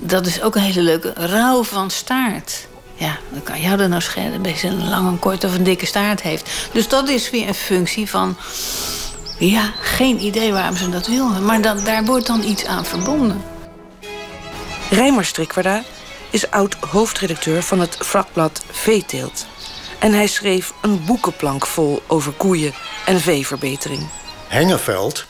dat 0.00 0.26
is 0.26 0.42
ook 0.42 0.54
een 0.54 0.62
hele 0.62 0.82
leuke 0.82 1.12
rouw 1.16 1.62
van 1.64 1.90
staart. 1.90 2.66
Ja, 2.94 3.18
dan 3.30 3.42
kan 3.42 3.60
jou 3.60 3.76
dan 3.76 3.90
nou 3.90 4.02
schelen. 4.02 4.44
Een 4.44 4.54
een 4.62 4.88
lange, 4.88 5.08
een 5.08 5.18
kort 5.18 5.44
of 5.44 5.54
een 5.54 5.64
dikke 5.64 5.86
staart 5.86 6.22
heeft. 6.22 6.50
Dus 6.72 6.88
dat 6.88 7.08
is 7.08 7.30
weer 7.30 7.48
een 7.48 7.54
functie 7.54 8.08
van. 8.08 8.36
Ja, 9.38 9.72
geen 9.80 10.24
idee 10.24 10.52
waarom 10.52 10.76
ze 10.76 10.88
dat 10.88 11.06
wilden. 11.06 11.44
Maar 11.44 11.62
dan, 11.62 11.84
daar 11.84 12.04
wordt 12.04 12.26
dan 12.26 12.42
iets 12.42 12.64
aan 12.64 12.84
verbonden. 12.84 13.42
Rijmer 14.90 15.24
Strikwarda 15.24 15.82
is 16.32 16.50
oud-hoofdredacteur 16.50 17.62
van 17.62 17.80
het 17.80 17.96
vakblad 18.00 18.64
Veeteelt. 18.70 19.46
En 19.98 20.12
hij 20.12 20.26
schreef 20.26 20.72
een 20.82 21.04
boekenplank 21.04 21.66
vol 21.66 22.02
over 22.06 22.32
koeien 22.32 22.72
en 23.06 23.20
veeverbetering. 23.20 24.08
Hengeveld 24.48 25.26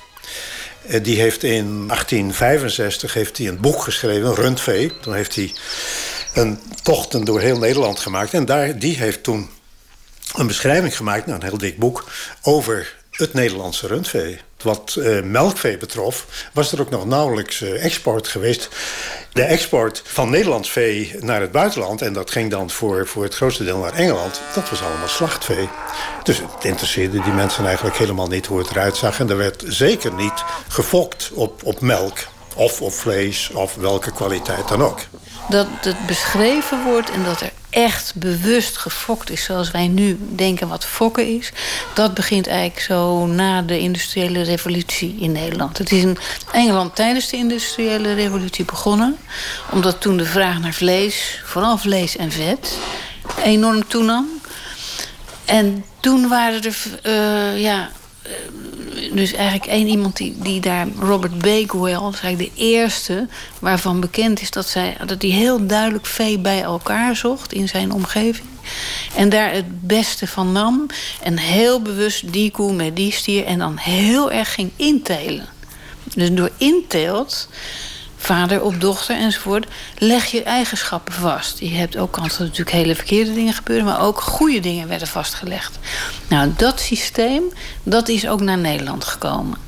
eh, 0.86 1.02
die 1.02 1.20
heeft 1.20 1.42
in 1.42 1.86
1865 1.86 3.14
heeft 3.14 3.38
hij 3.38 3.48
een 3.48 3.60
boek 3.60 3.82
geschreven, 3.82 4.34
Rundvee. 4.34 4.92
Toen 5.00 5.14
heeft 5.14 5.34
hij 5.34 5.54
een 6.34 6.58
tochten 6.82 7.24
door 7.24 7.40
heel 7.40 7.58
Nederland 7.58 8.00
gemaakt. 8.00 8.34
En 8.34 8.44
daar, 8.44 8.78
die 8.78 8.96
heeft 8.96 9.22
toen 9.22 9.50
een 10.34 10.46
beschrijving 10.46 10.96
gemaakt, 10.96 11.26
nou, 11.26 11.40
een 11.40 11.48
heel 11.48 11.58
dik 11.58 11.78
boek, 11.78 12.04
over 12.42 12.96
het 13.10 13.32
Nederlandse 13.32 13.86
rundvee. 13.86 14.40
Wat 14.62 14.96
uh, 14.98 15.22
melkvee 15.22 15.78
betrof, 15.78 16.26
was 16.52 16.72
er 16.72 16.80
ook 16.80 16.90
nog 16.90 17.06
nauwelijks 17.06 17.60
uh, 17.60 17.84
export 17.84 18.28
geweest. 18.28 18.68
De 19.32 19.42
export 19.42 20.02
van 20.04 20.30
Nederlands 20.30 20.70
vee 20.70 21.14
naar 21.20 21.40
het 21.40 21.52
buitenland... 21.52 22.02
en 22.02 22.12
dat 22.12 22.30
ging 22.30 22.50
dan 22.50 22.70
voor, 22.70 23.06
voor 23.06 23.22
het 23.22 23.34
grootste 23.34 23.64
deel 23.64 23.78
naar 23.78 23.92
Engeland... 23.92 24.40
dat 24.54 24.70
was 24.70 24.82
allemaal 24.82 25.08
slachtvee. 25.08 25.68
Dus 26.22 26.38
het 26.38 26.64
interesseerde 26.64 27.22
die 27.22 27.32
mensen 27.32 27.66
eigenlijk 27.66 27.96
helemaal 27.96 28.28
niet 28.28 28.46
hoe 28.46 28.58
het 28.58 28.70
eruit 28.70 28.96
zag. 28.96 29.20
En 29.20 29.30
er 29.30 29.36
werd 29.36 29.64
zeker 29.66 30.12
niet 30.12 30.44
gefokt 30.68 31.30
op, 31.34 31.60
op 31.64 31.80
melk 31.80 32.18
of 32.54 32.82
op 32.82 32.92
vlees 32.92 33.50
of 33.50 33.74
welke 33.74 34.12
kwaliteit 34.12 34.68
dan 34.68 34.82
ook 34.82 34.98
dat 35.48 35.66
het 35.80 36.06
beschreven 36.06 36.84
wordt 36.84 37.10
en 37.10 37.24
dat 37.24 37.40
er 37.40 37.51
echt 37.72 38.14
bewust 38.14 38.76
gefokt 38.76 39.30
is, 39.30 39.44
zoals 39.44 39.70
wij 39.70 39.88
nu 39.88 40.18
denken 40.34 40.68
wat 40.68 40.84
fokken 40.84 41.36
is, 41.36 41.52
dat 41.94 42.14
begint 42.14 42.46
eigenlijk 42.46 42.80
zo 42.80 43.26
na 43.26 43.62
de 43.62 43.78
industriële 43.78 44.42
revolutie 44.42 45.16
in 45.20 45.32
Nederland. 45.32 45.78
Het 45.78 45.92
is 45.92 46.02
in 46.02 46.18
Engeland 46.52 46.94
tijdens 46.96 47.28
de 47.28 47.36
industriële 47.36 48.14
revolutie 48.14 48.64
begonnen, 48.64 49.16
omdat 49.70 50.00
toen 50.00 50.16
de 50.16 50.24
vraag 50.24 50.60
naar 50.60 50.72
vlees, 50.72 51.40
vooral 51.44 51.78
vlees 51.78 52.16
en 52.16 52.32
vet, 52.32 52.78
enorm 53.44 53.88
toenam. 53.88 54.28
En 55.44 55.84
toen 56.00 56.28
waren 56.28 56.62
er 56.62 56.76
uh, 57.06 57.60
ja, 57.60 57.90
dus 59.12 59.32
eigenlijk 59.32 59.66
één 59.66 59.86
iemand 59.86 60.16
die, 60.16 60.34
die 60.38 60.60
daar, 60.60 60.86
Robert 61.00 61.38
Bakewell, 61.38 61.92
dat 61.92 62.20
eigenlijk 62.20 62.54
de 62.54 62.60
eerste 62.62 63.28
waarvan 63.58 64.00
bekend 64.00 64.40
is 64.40 64.50
dat, 64.50 64.68
zij, 64.68 64.96
dat 65.06 65.22
hij 65.22 65.30
heel 65.30 65.66
duidelijk 65.66 66.06
vee 66.06 66.38
bij 66.38 66.62
elkaar 66.62 67.16
zocht 67.16 67.52
in 67.52 67.68
zijn 67.68 67.92
omgeving. 67.92 68.48
En 69.16 69.28
daar 69.28 69.52
het 69.52 69.86
beste 69.86 70.26
van 70.26 70.52
nam. 70.52 70.86
En 71.22 71.38
heel 71.38 71.82
bewust 71.82 72.32
die 72.32 72.50
koe 72.50 72.72
met 72.72 72.96
die 72.96 73.12
stier. 73.12 73.44
En 73.44 73.58
dan 73.58 73.76
heel 73.76 74.32
erg 74.32 74.54
ging 74.54 74.70
intelen. 74.76 75.48
Dus 76.14 76.32
door 76.32 76.50
inteelt 76.56 77.48
vader 78.22 78.62
op 78.62 78.80
dochter 78.80 79.16
enzovoort, 79.16 79.66
leg 79.98 80.24
je 80.26 80.42
eigenschappen 80.42 81.14
vast. 81.14 81.58
Je 81.58 81.74
hebt 81.74 81.96
ook 81.96 82.12
kans 82.12 82.30
dat 82.30 82.46
natuurlijk 82.46 82.76
hele 82.76 82.94
verkeerde 82.94 83.34
dingen 83.34 83.52
gebeuren, 83.52 83.84
maar 83.84 84.00
ook 84.00 84.20
goede 84.20 84.60
dingen 84.60 84.88
werden 84.88 85.08
vastgelegd. 85.08 85.78
Nou, 86.28 86.52
dat 86.56 86.80
systeem, 86.80 87.42
dat 87.82 88.08
is 88.08 88.28
ook 88.28 88.40
naar 88.40 88.58
Nederland 88.58 89.04
gekomen. 89.04 89.58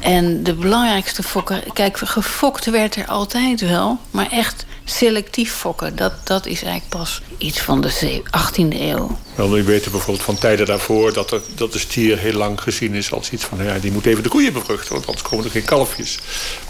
En 0.00 0.42
de 0.42 0.54
belangrijkste 0.54 1.22
fokker, 1.22 1.62
kijk, 1.72 1.98
gefokt 1.98 2.64
werd 2.64 2.96
er 2.96 3.06
altijd 3.06 3.60
wel, 3.60 3.98
maar 4.10 4.30
echt 4.30 4.64
selectief 4.84 5.52
fokken. 5.52 5.96
Dat, 5.96 6.26
dat 6.26 6.46
is 6.46 6.62
eigenlijk 6.62 6.88
pas 6.88 7.22
iets 7.38 7.60
van 7.60 7.80
de 7.80 8.22
18e 8.22 8.80
eeuw. 8.80 9.18
Wel, 9.40 9.50
we 9.50 9.62
weten 9.62 9.90
bijvoorbeeld 9.90 10.24
van 10.24 10.38
tijden 10.38 10.66
daarvoor 10.66 11.12
dat, 11.12 11.40
dat 11.54 11.72
de 11.72 11.78
stier 11.78 12.18
heel 12.18 12.32
lang 12.32 12.60
gezien 12.60 12.94
is 12.94 13.12
als 13.12 13.30
iets 13.30 13.44
van 13.44 13.64
ja, 13.64 13.78
die 13.78 13.92
moet 13.92 14.06
even 14.06 14.22
de 14.22 14.28
koeien 14.28 14.52
bevruchten, 14.52 14.92
want 14.92 15.06
anders 15.06 15.28
komen 15.28 15.44
er 15.44 15.50
geen 15.50 15.64
kalfjes. 15.64 16.18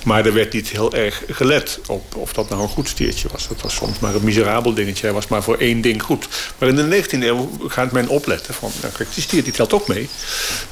Maar 0.05 0.27
er 0.27 0.33
werd 0.33 0.53
niet 0.53 0.69
heel 0.69 0.93
erg 0.93 1.23
gelet 1.29 1.81
op 1.87 2.17
of 2.17 2.33
dat 2.33 2.49
nou 2.49 2.63
een 2.63 2.69
goed 2.69 2.89
stiertje 2.89 3.29
was. 3.33 3.49
Dat 3.49 3.61
was 3.61 3.75
soms 3.75 3.99
maar 3.99 4.15
een 4.15 4.25
miserabel 4.25 4.75
dingetje. 4.75 5.05
Hij 5.05 5.15
was 5.15 5.27
maar 5.27 5.43
voor 5.43 5.57
één 5.57 5.81
ding 5.81 6.03
goed. 6.03 6.29
Maar 6.59 6.69
in 6.69 6.77
de 6.77 7.03
19e 7.03 7.23
eeuw 7.23 7.51
gaat 7.67 7.93
men 7.93 8.09
opletten 8.09 8.55
van, 8.55 8.71
nou, 8.81 8.93
kijk, 8.95 9.15
die 9.15 9.23
stier 9.23 9.45
die 9.45 9.53
telt 9.53 9.73
ook 9.73 9.89
mee. 9.89 10.09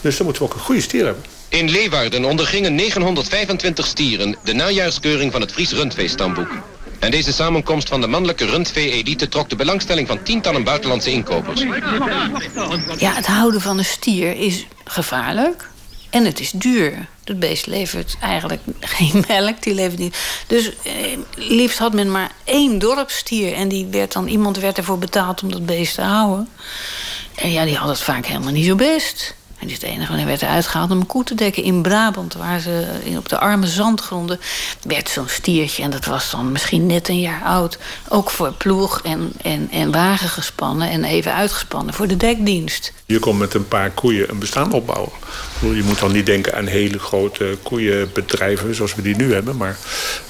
Dus 0.00 0.16
dan 0.16 0.26
moeten 0.26 0.42
we 0.42 0.48
ook 0.48 0.54
een 0.54 0.64
goede 0.64 0.80
stier 0.80 1.04
hebben. 1.04 1.24
In 1.48 1.70
Leeuwarden 1.70 2.24
ondergingen 2.24 2.74
925 2.74 3.86
stieren 3.86 4.36
de 4.44 4.52
najaarskeuring 4.52 5.32
van 5.32 5.40
het 5.40 5.52
Fries 5.52 5.72
Rundveestamboek. 5.72 6.50
En 6.98 7.10
deze 7.10 7.32
samenkomst 7.32 7.88
van 7.88 8.00
de 8.00 8.06
mannelijke 8.06 8.44
rundvee-elite 8.44 9.28
trok 9.28 9.48
de 9.48 9.56
belangstelling 9.56 10.08
van 10.08 10.22
tientallen 10.22 10.64
buitenlandse 10.64 11.10
inkopers. 11.10 11.60
Ja, 12.98 13.12
het 13.12 13.26
houden 13.26 13.60
van 13.60 13.78
een 13.78 13.84
stier 13.84 14.36
is 14.36 14.66
gevaarlijk 14.84 15.70
en 16.10 16.24
het 16.24 16.40
is 16.40 16.50
duur. 16.50 17.06
Het 17.24 17.38
beest 17.38 17.66
levert 17.66 18.16
eigenlijk 18.20 18.62
geen 18.80 19.24
melk, 19.28 19.62
die 19.62 19.74
levert 19.74 19.98
niet. 19.98 20.16
Dus 20.46 20.72
eh, 20.82 21.18
liefst 21.34 21.78
had 21.78 21.92
men 21.92 22.10
maar 22.10 22.30
één 22.44 22.78
dorpstier 22.78 23.52
en 23.52 23.68
die 23.68 23.86
werd 23.86 24.12
dan, 24.12 24.26
iemand 24.26 24.58
werd 24.58 24.78
ervoor 24.78 24.98
betaald 24.98 25.42
om 25.42 25.52
dat 25.52 25.66
beest 25.66 25.94
te 25.94 26.02
houden. 26.02 26.48
En 27.34 27.52
ja, 27.52 27.64
die 27.64 27.76
had 27.76 27.88
het 27.88 28.00
vaak 28.00 28.26
helemaal 28.26 28.52
niet 28.52 28.66
zo 28.66 28.74
best. 28.74 29.34
En 29.58 29.70
het 29.70 29.82
enige. 29.82 30.12
En 30.12 30.18
hij 30.18 30.26
werd 30.26 30.42
uitgehaald 30.42 30.90
om 30.90 31.00
een 31.00 31.06
koe 31.06 31.24
te 31.24 31.34
dekken 31.34 31.62
in 31.62 31.82
Brabant. 31.82 32.34
Waar 32.34 32.60
ze 32.60 32.86
op 33.16 33.28
de 33.28 33.38
arme 33.38 33.66
zandgronden 33.66 34.40
werd 34.82 35.08
zo'n 35.08 35.28
stiertje. 35.28 35.82
En 35.82 35.90
dat 35.90 36.04
was 36.04 36.30
dan 36.30 36.52
misschien 36.52 36.86
net 36.86 37.08
een 37.08 37.20
jaar 37.20 37.42
oud. 37.42 37.78
Ook 38.08 38.30
voor 38.30 38.52
ploeg 38.52 39.00
en, 39.02 39.32
en, 39.42 39.68
en 39.70 39.92
wagen 39.92 40.28
gespannen. 40.28 40.90
En 40.90 41.04
even 41.04 41.34
uitgespannen 41.34 41.94
voor 41.94 42.06
de 42.06 42.16
dekdienst. 42.16 42.92
Je 43.12 43.18
kon 43.18 43.36
met 43.36 43.54
een 43.54 43.68
paar 43.68 43.90
koeien 43.90 44.30
een 44.30 44.38
bestaan 44.38 44.72
opbouwen. 44.72 45.12
Je 45.60 45.82
moet 45.84 45.98
dan 45.98 46.12
niet 46.12 46.26
denken 46.26 46.54
aan 46.54 46.66
hele 46.66 46.98
grote 46.98 47.56
koeienbedrijven 47.62 48.74
zoals 48.74 48.94
we 48.94 49.02
die 49.02 49.16
nu 49.16 49.32
hebben. 49.32 49.56
Maar 49.56 49.78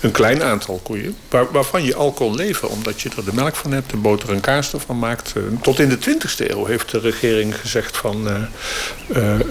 een 0.00 0.10
klein 0.10 0.42
aantal 0.42 0.80
koeien. 0.82 1.16
Waar, 1.28 1.52
waarvan 1.52 1.84
je 1.84 1.94
al 1.94 2.12
kon 2.12 2.34
leven. 2.34 2.68
Omdat 2.68 3.00
je 3.00 3.08
er 3.16 3.24
de 3.24 3.34
melk 3.34 3.56
van 3.56 3.72
hebt, 3.72 3.90
de 3.90 3.96
boter 3.96 4.32
en 4.32 4.40
kaas 4.40 4.72
ervan 4.72 4.98
maakt. 4.98 5.32
Tot 5.62 5.78
in 5.78 5.88
de 5.88 5.98
20e 5.98 6.50
eeuw 6.50 6.64
heeft 6.64 6.90
de 6.90 6.98
regering 6.98 7.60
gezegd 7.60 7.96
van... 7.96 8.28
Uh, 8.28 8.34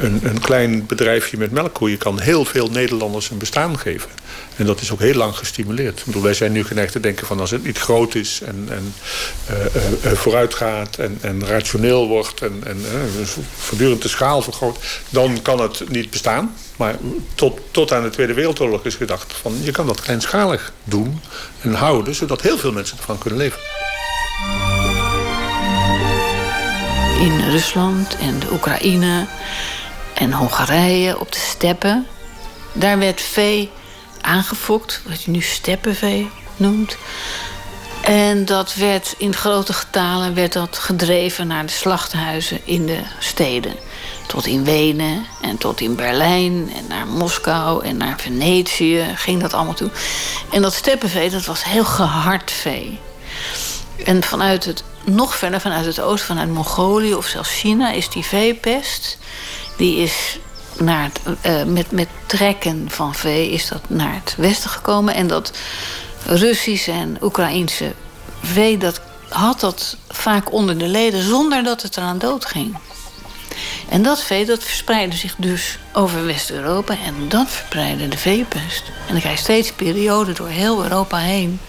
een, 0.02 0.20
een 0.24 0.40
klein 0.40 0.86
bedrijfje 0.86 1.38
met 1.38 1.52
melkkoeien 1.52 1.98
kan 1.98 2.20
heel 2.20 2.46
veel 2.46 2.70
Nederlanders 2.70 3.30
een 3.30 3.38
bestaan 3.38 3.80
geven. 3.80 4.10
En 4.56 4.66
dat 4.66 4.82
is 4.82 4.92
ook 4.92 5.00
heel 5.00 5.14
lang 5.14 5.38
gestimuleerd. 5.38 6.00
Ik 6.00 6.06
bedoel, 6.06 6.22
wij 6.22 6.34
zijn 6.34 6.52
nu 6.52 6.64
geneigd 6.64 6.92
te 6.92 7.00
denken 7.00 7.28
van 7.28 7.40
als 7.40 7.52
het 7.52 7.64
niet 7.64 7.78
groot 7.78 8.16
is 8.16 8.42
en, 8.46 8.68
en 8.70 8.94
en, 10.98 11.18
en 11.22 11.46
rationeel 11.46 12.08
wordt 12.08 12.42
en, 12.42 12.62
en 12.64 12.78
voortdurend 13.58 14.02
de 14.02 14.08
schaal 14.08 14.42
vergroot, 14.42 14.78
dan 15.10 15.42
kan 15.42 15.62
het 15.62 15.90
niet 15.90 16.10
bestaan. 16.10 16.56
Maar 16.78 16.96
tot, 17.36 17.60
tot 17.72 17.92
aan 17.92 18.04
de 18.04 18.10
Tweede 18.10 18.34
Wereldoorlog 18.34 18.86
is 18.86 18.96
gedacht 18.96 19.34
van 19.34 19.58
je 19.64 19.72
kan 19.72 19.88
dat 19.88 20.02
kleinschalig 20.02 20.74
doen 20.84 21.22
en 21.62 21.74
houden, 21.74 22.16
zodat 22.16 22.42
heel 22.42 22.58
veel 22.58 22.72
mensen 22.72 22.98
ervan 22.98 23.18
kunnen 23.18 23.40
leven. 23.40 23.60
In 27.20 27.50
Rusland 27.50 28.18
en 28.18 28.40
de 28.40 28.52
Oekraïne 28.52 29.28
en 30.14 30.34
Hongarije 30.34 31.20
op 31.20 31.32
de 31.32 31.40
steppen, 31.40 32.08
daar 32.74 33.00
werd 33.00 33.22
vee 33.22 33.72
aangefokt, 34.22 35.02
wat 35.08 35.24
je 35.24 35.32
nu 35.32 35.42
steppenvee 35.42 36.30
noemt. 36.58 36.98
En 38.08 38.46
dat 38.46 38.76
werd 38.76 39.16
in 39.18 39.34
grote 39.34 39.74
getalen 39.74 40.34
werd 40.34 40.54
dat 40.54 40.78
gedreven 40.78 41.48
naar 41.48 41.66
de 41.66 41.72
slachthuizen 41.72 42.60
in 42.64 42.86
de 42.86 43.00
steden. 43.20 43.74
Tot 44.28 44.46
in 44.46 44.64
Wenen 44.64 45.26
en 45.42 45.58
tot 45.58 45.82
in 45.82 45.96
Berlijn 45.96 46.72
en 46.76 46.88
naar 46.88 47.08
Moskou 47.08 47.86
en 47.86 47.98
naar 47.98 48.20
Venetië 48.20 49.06
ging 49.16 49.42
dat 49.42 49.54
allemaal 49.54 49.74
toe. 49.74 49.90
En 50.52 50.62
dat 50.62 50.74
steppenvee, 50.74 51.30
dat 51.30 51.46
was 51.46 51.64
heel 51.64 51.86
gehard 51.86 52.52
vee. 52.52 53.00
En 54.06 54.24
vanuit 54.24 54.66
het, 54.66 54.84
nog 55.04 55.36
verder 55.36 55.62
vanuit 55.62 55.86
het 55.86 56.00
oosten, 56.00 56.28
vanuit 56.28 56.50
Mongolië 56.50 57.16
of 57.16 57.26
zelfs 57.26 57.60
China, 57.60 57.92
is 57.92 58.10
die 58.10 58.26
veepest. 58.26 59.18
Die 59.78 59.98
is 59.98 60.40
naar 60.78 61.12
uh, 61.46 61.64
met, 61.64 61.92
met 61.92 62.08
trekken 62.26 62.86
van 62.90 63.16
vee 63.16 63.52
is 63.52 63.68
dat 63.68 63.82
naar 63.90 64.14
het 64.14 64.36
westen 64.38 64.70
gekomen. 64.70 65.14
En 65.14 65.28
dat 65.28 65.52
Russische 66.28 66.92
en 66.92 67.18
Oekraïense 67.22 67.94
vee, 68.42 68.78
dat 68.78 69.02
had 69.30 69.60
dat 69.60 69.98
vaak 70.10 70.52
onder 70.52 70.78
de 70.78 70.88
leden 70.88 71.24
zonder 71.24 71.64
dat 71.64 71.82
het 71.82 71.98
eraan 71.98 72.18
dood 72.18 72.46
ging. 72.46 72.78
En 73.90 74.04
dat 74.04 74.24
vee 74.24 74.46
dat 74.46 74.64
verspreidde 74.64 75.18
zich 75.18 75.36
dus 75.38 75.80
over 75.94 76.26
West-Europa. 76.26 76.96
En 77.06 77.30
dat 77.30 77.48
verspreidde 77.50 78.08
de 78.08 78.18
veepest. 78.18 78.84
En 78.88 79.12
dan 79.12 79.20
krijg 79.20 79.36
je 79.36 79.44
steeds 79.44 79.72
perioden 79.72 80.36
door 80.36 80.48
heel 80.48 80.84
Europa 80.84 81.18
heen... 81.18 81.60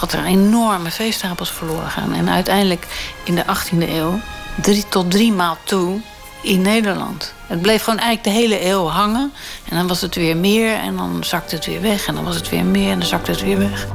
dat 0.00 0.12
er 0.12 0.24
enorme 0.24 0.90
veestapels 0.90 1.50
verloren 1.50 1.90
gaan. 1.90 2.14
En 2.14 2.30
uiteindelijk 2.30 2.86
in 3.24 3.34
de 3.34 3.44
18e 3.44 3.88
eeuw 3.88 4.20
drie 4.62 4.84
tot 4.88 5.10
drie 5.10 5.32
maal 5.32 5.58
toe 5.64 6.00
in 6.42 6.62
Nederland. 6.62 7.32
Het 7.46 7.62
bleef 7.62 7.82
gewoon 7.82 7.98
eigenlijk 7.98 8.36
de 8.36 8.42
hele 8.42 8.66
eeuw 8.66 8.86
hangen. 8.86 9.32
En 9.68 9.76
dan 9.76 9.86
was 9.86 10.00
het 10.00 10.14
weer 10.14 10.36
meer 10.36 10.74
en 10.74 10.96
dan 10.96 11.24
zakte 11.24 11.54
het 11.54 11.66
weer 11.66 11.80
weg. 11.80 12.06
En 12.06 12.14
dan 12.14 12.24
was 12.24 12.36
het 12.36 12.48
weer 12.48 12.64
meer 12.64 12.90
en 12.90 12.98
dan 12.98 13.08
zakte 13.08 13.30
het 13.30 13.42
weer 13.42 13.58
weg. 13.58 13.86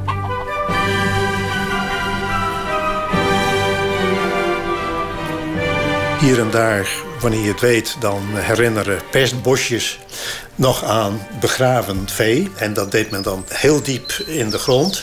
Hier 6.20 6.40
en 6.40 6.50
daar, 6.50 6.88
wanneer 7.20 7.40
je 7.40 7.50
het 7.50 7.60
weet, 7.60 7.96
dan 8.00 8.22
herinneren 8.32 9.02
pestbosjes 9.10 9.98
nog 10.54 10.84
aan 10.84 11.26
begraven 11.40 12.08
vee. 12.08 12.50
En 12.56 12.72
dat 12.72 12.90
deed 12.90 13.10
men 13.10 13.22
dan 13.22 13.44
heel 13.48 13.82
diep 13.82 14.12
in 14.26 14.50
de 14.50 14.58
grond. 14.58 15.02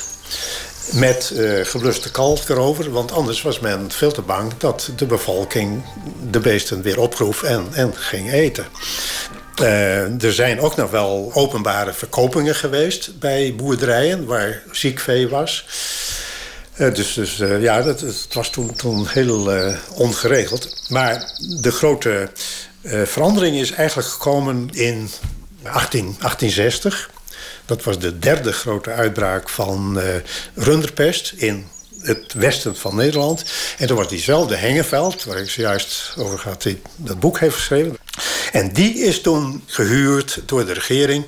Met 0.90 1.32
uh, 1.34 1.66
gebluste 1.66 2.12
kalf 2.12 2.50
erover, 2.50 2.92
want 2.92 3.12
anders 3.12 3.42
was 3.42 3.60
men 3.60 3.92
veel 3.92 4.12
te 4.12 4.22
bang 4.22 4.54
dat 4.58 4.90
de 4.96 5.06
bevolking 5.06 5.84
de 6.32 6.40
beesten 6.40 6.82
weer 6.82 7.00
oproef 7.00 7.44
en, 7.44 7.68
en 7.74 7.96
ging 7.96 8.32
eten. 8.32 8.66
Uh, 9.62 10.24
er 10.24 10.34
zijn 10.34 10.60
ook 10.60 10.76
nog 10.76 10.92
wel 10.92 11.32
openbare 11.34 11.94
verkopingen 11.94 12.56
geweest 12.56 13.20
bij 13.20 13.54
boerderijen 13.56 14.26
waar 14.26 14.64
ziek 14.72 15.00
vee 15.00 15.30
was. 15.30 15.66
Uh, 16.78 16.94
dus 16.94 17.14
dus 17.14 17.38
ja, 17.60 17.82
dat, 17.82 18.00
het 18.00 18.34
was 18.34 18.50
toen, 18.50 18.76
toen 18.76 19.08
heel 19.08 19.52
ongeregeld. 19.94 20.90
Maar 20.90 21.32
de 21.62 21.72
grote 21.72 22.30
verandering 22.84 23.56
is 23.56 23.72
eigenlijk 23.72 24.08
gekomen 24.08 24.70
in 24.72 25.10
18, 25.64 26.04
1860. 26.04 27.10
Dat 27.66 27.84
was 27.84 28.00
de 28.00 28.20
derde 28.20 28.52
grote 28.52 28.92
uitbraak 28.92 29.50
van 29.50 29.98
uh, 29.98 30.04
runderpest 30.56 31.34
in 31.36 31.68
het 32.02 32.34
westen 32.34 32.76
van 32.76 32.96
Nederland. 32.96 33.44
En 33.78 33.88
toen 33.88 33.98
was 33.98 34.08
diezelfde 34.08 34.56
Hengeveld, 34.56 35.24
waar 35.24 35.38
ik 35.38 35.50
zojuist 35.50 36.14
over 36.18 36.40
gaat, 36.40 36.64
die 36.64 36.82
dat 36.96 37.20
boek 37.20 37.40
heeft 37.40 37.56
geschreven. 37.56 37.98
En 38.52 38.74
die 38.74 38.94
is 39.00 39.22
toen 39.22 39.64
gehuurd 39.66 40.42
door 40.46 40.66
de 40.66 40.74
regering 40.74 41.26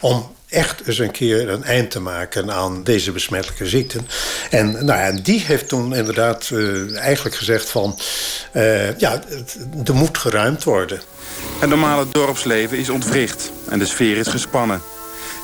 om 0.00 0.34
echt 0.48 0.86
eens 0.86 0.98
een 0.98 1.10
keer 1.10 1.48
een 1.48 1.64
eind 1.64 1.90
te 1.90 2.00
maken 2.00 2.52
aan 2.52 2.84
deze 2.84 3.12
besmettelijke 3.12 3.66
ziekten. 3.66 4.08
En 4.50 4.72
nou 4.72 4.98
ja, 4.98 5.20
die 5.22 5.40
heeft 5.40 5.68
toen 5.68 5.94
inderdaad 5.94 6.50
uh, 6.52 6.96
eigenlijk 6.98 7.36
gezegd 7.36 7.68
van... 7.68 7.98
Uh, 8.52 8.98
ja, 8.98 9.22
er 9.84 9.94
moet 9.94 10.18
geruimd 10.18 10.64
worden. 10.64 11.00
Het 11.58 11.68
normale 11.68 12.06
dorpsleven 12.10 12.78
is 12.78 12.88
ontwricht 12.88 13.50
en 13.68 13.78
de 13.78 13.86
sfeer 13.86 14.16
is 14.16 14.28
gespannen. 14.28 14.82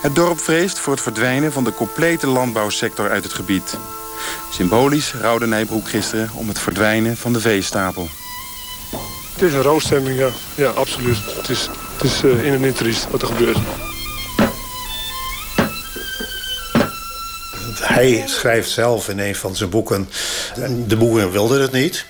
Het 0.02 0.14
dorp 0.14 0.38
vreest 0.38 0.78
voor 0.78 0.92
het 0.92 1.02
verdwijnen 1.02 1.52
van 1.52 1.64
de 1.64 1.74
complete 1.74 2.26
landbouwsector 2.26 3.10
uit 3.10 3.24
het 3.24 3.32
gebied. 3.32 3.76
Symbolisch 4.50 5.14
rouwde 5.14 5.46
Nijbroek 5.46 5.88
gisteren 5.88 6.30
om 6.34 6.48
het 6.48 6.58
verdwijnen 6.58 7.16
van 7.16 7.32
de 7.32 7.40
veestapel. 7.40 8.08
Het 9.32 9.42
is 9.42 9.52
een 9.52 9.62
rouwstemming, 9.62 10.18
ja. 10.18 10.28
Ja, 10.54 10.68
absoluut. 10.68 11.18
Het 11.36 11.48
is, 11.48 11.68
het 11.92 12.02
is 12.02 12.22
uh, 12.22 12.44
in 12.44 12.52
en 12.52 12.64
in 12.64 12.72
triest 12.72 13.10
wat 13.10 13.22
er 13.22 13.28
gebeurt. 13.28 13.58
Hij 17.80 18.22
schrijft 18.26 18.70
zelf 18.70 19.08
in 19.08 19.18
een 19.18 19.34
van 19.34 19.56
zijn 19.56 19.70
boeken... 19.70 20.08
de 20.86 20.96
boeren 20.96 21.30
wilden 21.30 21.60
het 21.60 21.72
niet. 21.72 22.06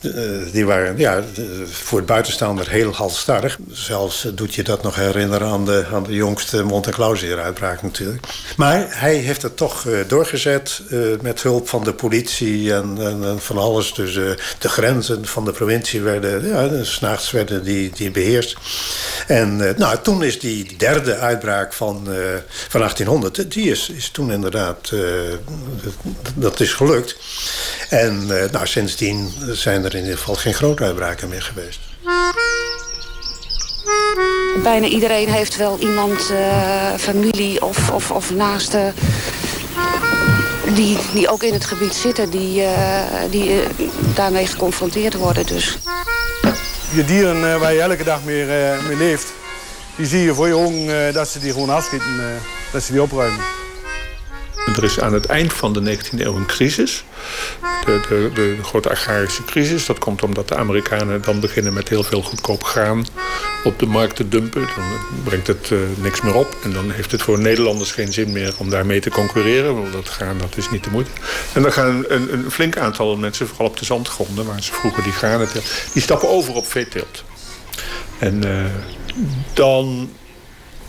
Eh, 0.00 0.12
die 0.52 0.66
waren 0.66 0.98
ja, 0.98 1.22
voor 1.70 1.98
het 1.98 2.06
buitenstaander 2.06 2.70
heel 2.70 2.92
halstarrig. 2.92 3.58
Zelfs 3.70 4.26
doet 4.34 4.54
je 4.54 4.62
dat 4.62 4.82
nog 4.82 4.94
herinneren 4.94 5.48
aan 5.48 5.64
de, 5.64 5.86
aan 5.92 6.02
de 6.02 6.14
jongste 6.14 6.62
Monte 6.62 6.90
Clausier-uitbraak 6.90 7.82
natuurlijk. 7.82 8.26
Maar 8.56 8.86
hij 8.88 9.14
heeft 9.14 9.42
het 9.42 9.56
toch 9.56 9.86
doorgezet 10.06 10.82
met 11.20 11.42
hulp 11.42 11.68
van 11.68 11.84
de 11.84 11.94
politie 11.94 12.74
en, 12.74 12.96
en, 12.98 13.24
en 13.24 13.40
van 13.40 13.58
alles. 13.58 13.94
Dus 13.94 14.14
de 14.58 14.68
grenzen 14.68 15.26
van 15.26 15.44
de 15.44 15.52
provincie 15.52 16.00
werden, 16.00 16.48
ja, 16.48 16.84
s'nachts 16.84 17.30
werden 17.30 17.64
die, 17.64 17.90
die 17.94 18.10
beheerst. 18.10 18.56
En 19.26 19.56
nou, 19.76 19.98
toen 20.02 20.22
is 20.22 20.40
die 20.40 20.76
derde 20.76 21.16
uitbraak 21.16 21.72
van, 21.72 22.08
van 22.68 22.80
1800, 22.80 23.52
die 23.52 23.70
is, 23.70 23.88
is 23.88 24.08
toen 24.08 24.32
inderdaad, 24.32 24.92
dat 26.34 26.60
is 26.60 26.72
gelukt. 26.72 27.16
En 27.88 28.26
nou, 28.26 28.66
sindsdien 28.66 29.32
zijn 29.52 29.84
er 29.84 29.89
er 29.92 29.98
in 29.98 30.04
ieder 30.04 30.18
geval 30.18 30.34
geen 30.34 30.54
grote 30.54 30.84
uitbraken 30.84 31.28
meer 31.28 31.42
geweest. 31.42 31.80
Bijna 34.62 34.86
iedereen 34.86 35.28
heeft 35.28 35.56
wel 35.56 35.78
iemand, 35.78 36.30
uh, 36.30 36.94
familie 36.96 37.64
of, 37.64 37.90
of, 37.90 38.10
of 38.10 38.30
naasten... 38.30 38.94
Die, 40.74 40.98
die 41.12 41.28
ook 41.28 41.42
in 41.42 41.52
het 41.52 41.64
gebied 41.64 41.94
zitten, 41.94 42.30
die, 42.30 42.60
uh, 42.60 43.02
die 43.30 43.50
uh, 43.50 43.58
daarmee 44.14 44.46
geconfronteerd 44.46 45.14
worden. 45.14 45.46
Dus. 45.46 45.78
Je 46.94 47.04
dieren 47.04 47.60
waar 47.60 47.72
je 47.72 47.80
elke 47.80 48.04
dag 48.04 48.24
mee, 48.24 48.44
mee 48.88 48.96
leeft... 48.96 49.26
die 49.96 50.06
zie 50.06 50.22
je 50.22 50.34
voor 50.34 50.46
je 50.46 50.54
ogen 50.54 51.12
dat 51.12 51.28
ze 51.28 51.38
die 51.38 51.52
gewoon 51.52 51.70
afschieten, 51.70 52.40
dat 52.72 52.82
ze 52.82 52.92
die 52.92 53.02
opruimen. 53.02 53.40
Er 54.76 54.84
is 54.84 55.00
aan 55.00 55.12
het 55.12 55.26
eind 55.26 55.52
van 55.52 55.72
de 55.72 55.96
19e 55.96 56.20
eeuw 56.20 56.36
een 56.36 56.46
crisis. 56.46 57.04
De, 57.84 58.00
de, 58.08 58.30
de, 58.34 58.56
grote 58.62 58.90
agrarische 58.90 59.44
crisis. 59.44 59.86
Dat 59.86 59.98
komt 59.98 60.22
omdat 60.22 60.48
de 60.48 60.56
Amerikanen 60.56 61.22
dan 61.22 61.40
beginnen 61.40 61.72
met 61.72 61.88
heel 61.88 62.02
veel 62.02 62.22
goedkoop 62.22 62.64
graan 62.64 63.06
op 63.64 63.78
de 63.78 63.86
markt 63.86 64.16
te 64.16 64.28
dumpen. 64.28 64.60
Dan 64.60 64.84
brengt 65.24 65.46
het 65.46 65.70
uh, 65.70 65.78
niks 66.02 66.20
meer 66.20 66.34
op. 66.34 66.56
En 66.62 66.72
dan 66.72 66.90
heeft 66.90 67.10
het 67.10 67.22
voor 67.22 67.38
Nederlanders 67.38 67.92
geen 67.92 68.12
zin 68.12 68.32
meer 68.32 68.54
om 68.58 68.70
daarmee 68.70 69.00
te 69.00 69.10
concurreren. 69.10 69.74
Want 69.74 69.92
dat 69.92 70.08
graan 70.08 70.38
dat 70.38 70.56
is 70.56 70.70
niet 70.70 70.84
de 70.84 70.90
moeite. 70.90 71.10
En 71.52 71.62
dan 71.62 71.72
gaan 71.72 72.04
een, 72.08 72.32
een 72.32 72.50
flink 72.50 72.76
aantal 72.76 73.16
mensen, 73.16 73.48
vooral 73.48 73.66
op 73.66 73.76
de 73.76 73.84
zandgronden... 73.84 74.46
waar 74.46 74.62
ze 74.62 74.72
vroeger 74.72 75.02
die 75.02 75.12
granen 75.12 75.48
die 75.92 76.02
stappen 76.02 76.28
over 76.28 76.54
op 76.54 76.66
veeteelt. 76.66 77.24
En 78.18 78.46
uh, 78.46 78.64
dan 79.52 80.10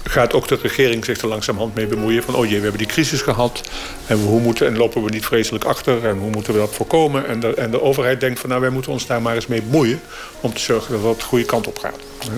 gaat 0.04 0.34
ook 0.34 0.48
de 0.48 0.60
regering 0.62 1.06
zich 1.06 1.22
er 1.22 1.28
langzamerhand 1.28 1.76
mee 1.76 1.88
bemoeien. 1.88 2.24
Van, 2.24 2.36
oh 2.36 2.46
jee, 2.46 2.56
we 2.56 2.62
hebben 2.62 2.82
die 2.82 2.88
crisis 2.88 3.22
gehad. 3.22 3.62
En 4.08 4.18
hoe 4.18 4.40
moeten, 4.40 4.68
en 4.68 4.78
lopen 4.78 5.04
we 5.04 5.10
niet 5.10 5.26
vreselijk 5.26 5.64
achter? 5.64 6.06
En 6.06 6.18
hoe 6.18 6.30
moeten 6.30 6.54
we 6.54 6.60
dat 6.60 6.76
voorkomen? 6.76 7.28
En 7.28 7.40
de, 7.40 7.54
en 7.54 7.72
de 7.72 7.82
overheid 7.82 8.20
denkt 8.20 8.40
van, 8.40 8.50
nou, 8.50 8.62
wij 8.62 8.70
moeten 8.70 8.92
ons 8.92 9.06
daar 9.06 9.22
maar 9.22 9.36
eens 9.36 9.48
mee 9.48 9.62
bemoeien. 9.62 10.02
Om 10.42 10.54
te 10.54 10.62
zorgen 10.62 10.94
dat 10.94 11.04
dat 11.04 11.20
de 11.20 11.26
goede 11.26 11.46
kant 11.46 11.68
op. 11.68 11.92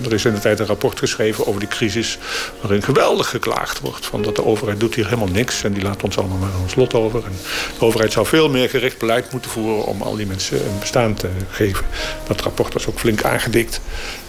Er 0.04 0.12
is 0.12 0.24
in 0.24 0.34
de 0.34 0.40
tijd 0.40 0.58
een 0.58 0.66
rapport 0.66 0.98
geschreven 0.98 1.46
over 1.46 1.60
die 1.60 1.68
crisis. 1.68 2.18
Waarin 2.60 2.82
geweldig 2.82 3.28
geklaagd 3.28 3.80
wordt. 3.80 4.06
Van 4.06 4.22
dat 4.22 4.36
de 4.36 4.44
overheid 4.44 4.80
doet 4.80 4.94
hier 4.94 5.04
helemaal 5.04 5.28
niks. 5.28 5.64
En 5.64 5.72
die 5.72 5.82
laat 5.82 6.02
ons 6.02 6.18
allemaal 6.18 6.38
maar 6.38 6.50
ons 6.62 6.74
lot 6.74 6.94
over. 6.94 7.24
En 7.24 7.32
de 7.78 7.84
overheid 7.84 8.12
zou 8.12 8.26
veel 8.26 8.48
meer 8.48 8.68
gericht 8.68 8.98
beleid 8.98 9.32
moeten 9.32 9.50
voeren. 9.50 9.84
Om 9.84 10.02
al 10.02 10.16
die 10.16 10.26
mensen 10.26 10.66
een 10.66 10.78
bestaan 10.78 11.14
te 11.14 11.28
geven. 11.50 11.84
Dat 12.26 12.40
rapport 12.40 12.72
was 12.72 12.86
ook 12.86 12.98
flink 12.98 13.24
aangedikt. 13.24 13.80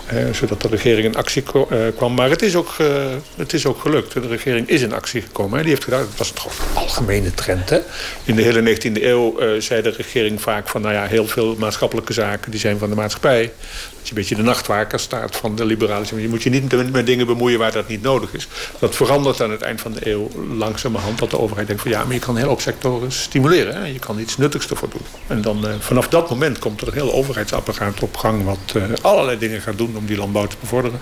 Eh, 0.05 0.33
zodat 0.33 0.61
de 0.61 0.67
regering 0.67 1.05
in 1.05 1.15
actie 1.15 1.43
eh, 1.69 1.77
kwam. 1.95 2.13
Maar 2.13 2.29
het 2.29 2.41
is, 2.41 2.55
ook, 2.55 2.75
uh, 2.81 2.87
het 3.35 3.53
is 3.53 3.65
ook 3.65 3.79
gelukt. 3.79 4.13
De 4.13 4.27
regering 4.27 4.69
is 4.69 4.81
in 4.81 4.93
actie 4.93 5.21
gekomen. 5.21 5.59
Die 5.59 5.69
heeft 5.69 5.83
gedaan, 5.83 5.99
dat 5.99 6.17
was 6.17 6.31
toch 6.31 6.45
een 6.45 6.77
algemene 6.77 7.33
trend. 7.33 7.69
Hè? 7.69 7.79
In 8.23 8.35
de 8.35 8.41
hele 8.41 8.75
19e 8.75 9.03
eeuw 9.03 9.39
zei 9.59 9.81
de 9.81 9.89
regering 9.89 10.41
vaak 10.41 10.67
van... 10.67 10.81
nou 10.81 10.93
ja, 10.93 11.05
heel 11.05 11.27
veel 11.27 11.55
maatschappelijke 11.57 12.13
zaken 12.13 12.51
die 12.51 12.59
zijn 12.59 12.77
van 12.77 12.89
de 12.89 12.95
maatschappij. 12.95 13.41
Dat 13.41 14.07
je 14.07 14.09
een 14.09 14.27
beetje 14.27 14.35
de 14.35 14.49
nachtwaker 14.49 14.99
staat 14.99 15.35
van 15.35 15.55
de 15.55 15.65
liberalisme. 15.65 16.21
Je 16.21 16.29
moet 16.29 16.43
je 16.43 16.49
niet 16.49 16.91
met 16.91 17.05
dingen 17.05 17.25
bemoeien 17.25 17.59
waar 17.59 17.71
dat 17.71 17.87
niet 17.87 18.01
nodig 18.01 18.33
is. 18.33 18.47
Dat 18.79 18.95
verandert 18.95 19.41
aan 19.41 19.51
het 19.51 19.61
eind 19.61 19.81
van 19.81 19.91
de 19.91 20.09
eeuw 20.09 20.29
langzamerhand. 20.57 21.19
Dat 21.19 21.29
de 21.29 21.39
overheid 21.39 21.67
denkt 21.67 21.81
van 21.81 21.91
ja, 21.91 22.03
maar 22.03 22.13
je 22.13 22.19
kan 22.19 22.37
heel 22.37 22.49
op 22.49 22.61
sectoren 22.61 23.11
stimuleren. 23.11 23.75
Hè? 23.75 23.85
Je 23.85 23.99
kan 23.99 24.19
iets 24.19 24.37
nuttigs 24.37 24.67
ervoor 24.67 24.89
doen. 24.89 25.05
En 25.27 25.41
dan 25.41 25.65
vanaf 25.79 26.07
dat 26.07 26.29
moment 26.29 26.59
komt 26.59 26.81
er 26.81 26.87
een 26.87 26.93
heel 26.93 27.13
overheidsapparaat 27.13 28.03
op 28.03 28.17
gang... 28.17 28.43
wat 28.43 28.75
allerlei 29.01 29.37
dingen 29.37 29.61
gaat 29.61 29.77
doen 29.77 29.94
om 29.97 30.05
die 30.05 30.17
landbouw 30.17 30.47
te 30.47 30.55
bevorderen. 30.59 30.99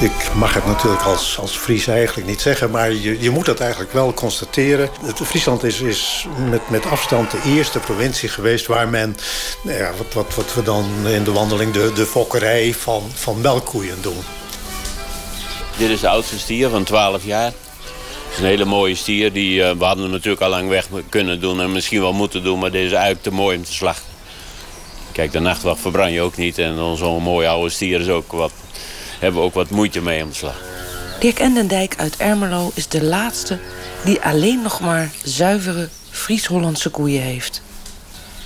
Ik 0.00 0.34
mag 0.34 0.54
het 0.54 0.66
natuurlijk 0.66 1.02
als, 1.02 1.38
als 1.38 1.56
Fries 1.56 1.86
eigenlijk 1.86 2.28
niet 2.28 2.40
zeggen, 2.40 2.70
maar 2.70 2.92
je, 2.92 3.20
je 3.20 3.30
moet 3.30 3.46
dat 3.46 3.60
eigenlijk 3.60 3.92
wel 3.92 4.14
constateren. 4.14 4.88
Het, 5.04 5.20
Friesland 5.24 5.64
is, 5.64 5.80
is 5.80 6.26
met, 6.50 6.70
met 6.70 6.86
afstand 6.86 7.30
de 7.30 7.42
eerste 7.46 7.78
provincie 7.78 8.28
geweest 8.28 8.66
waar 8.66 8.88
men, 8.88 9.16
nou 9.62 9.78
ja, 9.78 9.92
wat, 9.96 10.12
wat, 10.12 10.34
wat 10.34 10.54
we 10.54 10.62
dan 10.62 10.84
in 11.06 11.24
de 11.24 11.32
wandeling 11.32 11.72
de, 11.72 11.92
de 11.94 12.06
fokkerij 12.06 12.74
van, 12.74 13.02
van 13.14 13.40
melkkoeien 13.40 14.02
doen. 14.02 14.18
Dit 15.76 15.90
is 15.90 16.00
de 16.00 16.08
oudste 16.08 16.38
stier 16.38 16.68
van 16.68 16.84
12 16.84 17.24
jaar. 17.24 17.52
Het 18.26 18.32
is 18.32 18.38
een 18.38 18.44
hele 18.44 18.64
mooie 18.64 18.94
stier. 18.94 19.32
Die, 19.32 19.60
uh, 19.60 19.70
we 19.70 19.84
hadden 19.84 20.04
hem 20.04 20.12
natuurlijk 20.12 20.42
al 20.42 20.48
lang 20.48 20.68
weg 20.68 20.88
kunnen 21.08 21.40
doen 21.40 21.60
en 21.60 21.72
misschien 21.72 22.00
wel 22.00 22.12
moeten 22.12 22.42
doen, 22.42 22.58
maar 22.58 22.70
deze 22.70 22.86
is 22.86 22.92
eigenlijk 22.92 23.22
te 23.22 23.30
mooi 23.30 23.56
om 23.56 23.64
te 23.64 23.72
slachten. 23.72 24.14
Kijk, 25.12 25.32
de 25.32 25.40
nachtwacht 25.40 25.80
verbrand 25.80 26.12
je 26.12 26.20
ook 26.20 26.36
niet 26.36 26.58
en 26.58 26.96
zo'n 26.96 27.22
mooie 27.22 27.48
oude 27.48 27.70
stier 27.70 28.00
is 28.00 28.08
ook 28.08 28.32
wat 28.32 28.52
hebben 29.18 29.40
we 29.40 29.46
ook 29.46 29.54
wat 29.54 29.70
moeite 29.70 30.02
mee 30.02 30.22
om 30.22 30.30
te 30.30 30.36
slag. 30.36 30.62
Dirk 31.20 31.38
Endendijk 31.38 31.94
uit 31.96 32.16
Ermelo 32.16 32.70
is 32.74 32.88
de 32.88 33.04
laatste 33.04 33.58
die 34.04 34.20
alleen 34.20 34.62
nog 34.62 34.80
maar 34.80 35.10
zuivere 35.24 35.88
Fries-Hollandse 36.10 36.90
koeien 36.90 37.22
heeft. 37.22 37.62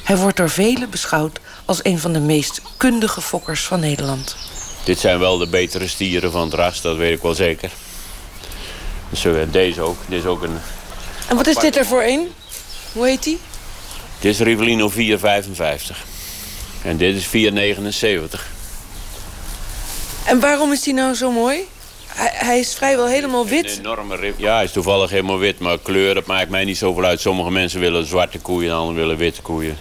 Hij 0.05 0.17
wordt 0.17 0.37
door 0.37 0.51
velen 0.51 0.91
beschouwd 0.91 1.41
als 1.65 1.85
een 1.85 1.99
van 1.99 2.13
de 2.13 2.21
meest 2.21 2.61
kundige 2.77 3.21
fokkers 3.21 3.61
van 3.61 3.81
Nederland. 3.81 4.37
Dit 4.85 4.99
zijn 4.99 5.19
wel 5.19 5.39
de 5.39 5.49
betere 5.49 5.89
stieren 5.89 6.33
van 6.33 6.45
het 6.45 6.55
ras, 6.55 6.81
dat 6.81 6.97
weet 6.97 7.17
ik 7.17 7.23
wel 7.23 7.35
zeker. 7.35 7.71
Dus 9.11 9.25
uh, 9.25 9.43
deze 9.51 9.81
ook. 9.81 9.97
Dit 10.07 10.19
is 10.19 10.27
ook 10.27 10.43
een... 10.43 10.59
En 11.29 11.37
wat 11.37 11.47
is 11.47 11.57
dit 11.57 11.77
er 11.77 11.87
voor 11.87 12.03
een? 12.03 12.33
Hoe 12.93 13.07
heet 13.07 13.23
die? 13.23 13.39
Dit 14.21 14.33
is 14.33 14.41
Rivellino 14.41 14.89
455. 14.89 16.05
En 16.83 16.97
dit 16.97 17.17
is 17.17 17.27
479. 17.27 18.47
En 20.25 20.41
waarom 20.41 20.73
is 20.73 20.83
die 20.83 20.95
nou 20.95 21.15
zo 21.15 21.31
mooi? 21.31 21.59
Hij, 22.07 22.31
hij 22.33 22.59
is 22.59 22.75
vrijwel 22.75 23.07
helemaal 23.07 23.47
wit. 23.47 23.73
Een 23.73 23.79
enorme 23.79 24.17
rib. 24.17 24.39
Ja, 24.39 24.55
hij 24.55 24.65
is 24.65 24.73
toevallig 24.73 25.11
helemaal 25.11 25.39
wit. 25.39 25.59
Maar 25.59 25.79
kleur, 25.79 26.15
dat 26.15 26.27
maakt 26.27 26.51
mij 26.51 26.65
niet 26.65 26.79
zoveel 26.79 27.05
uit. 27.05 27.21
Sommige 27.21 27.51
mensen 27.51 27.81
willen 27.81 28.07
zwarte 28.07 28.39
koeien, 28.39 28.75
anderen 28.75 28.95
willen 28.95 29.17
witte 29.17 29.43
koeien. 29.43 29.79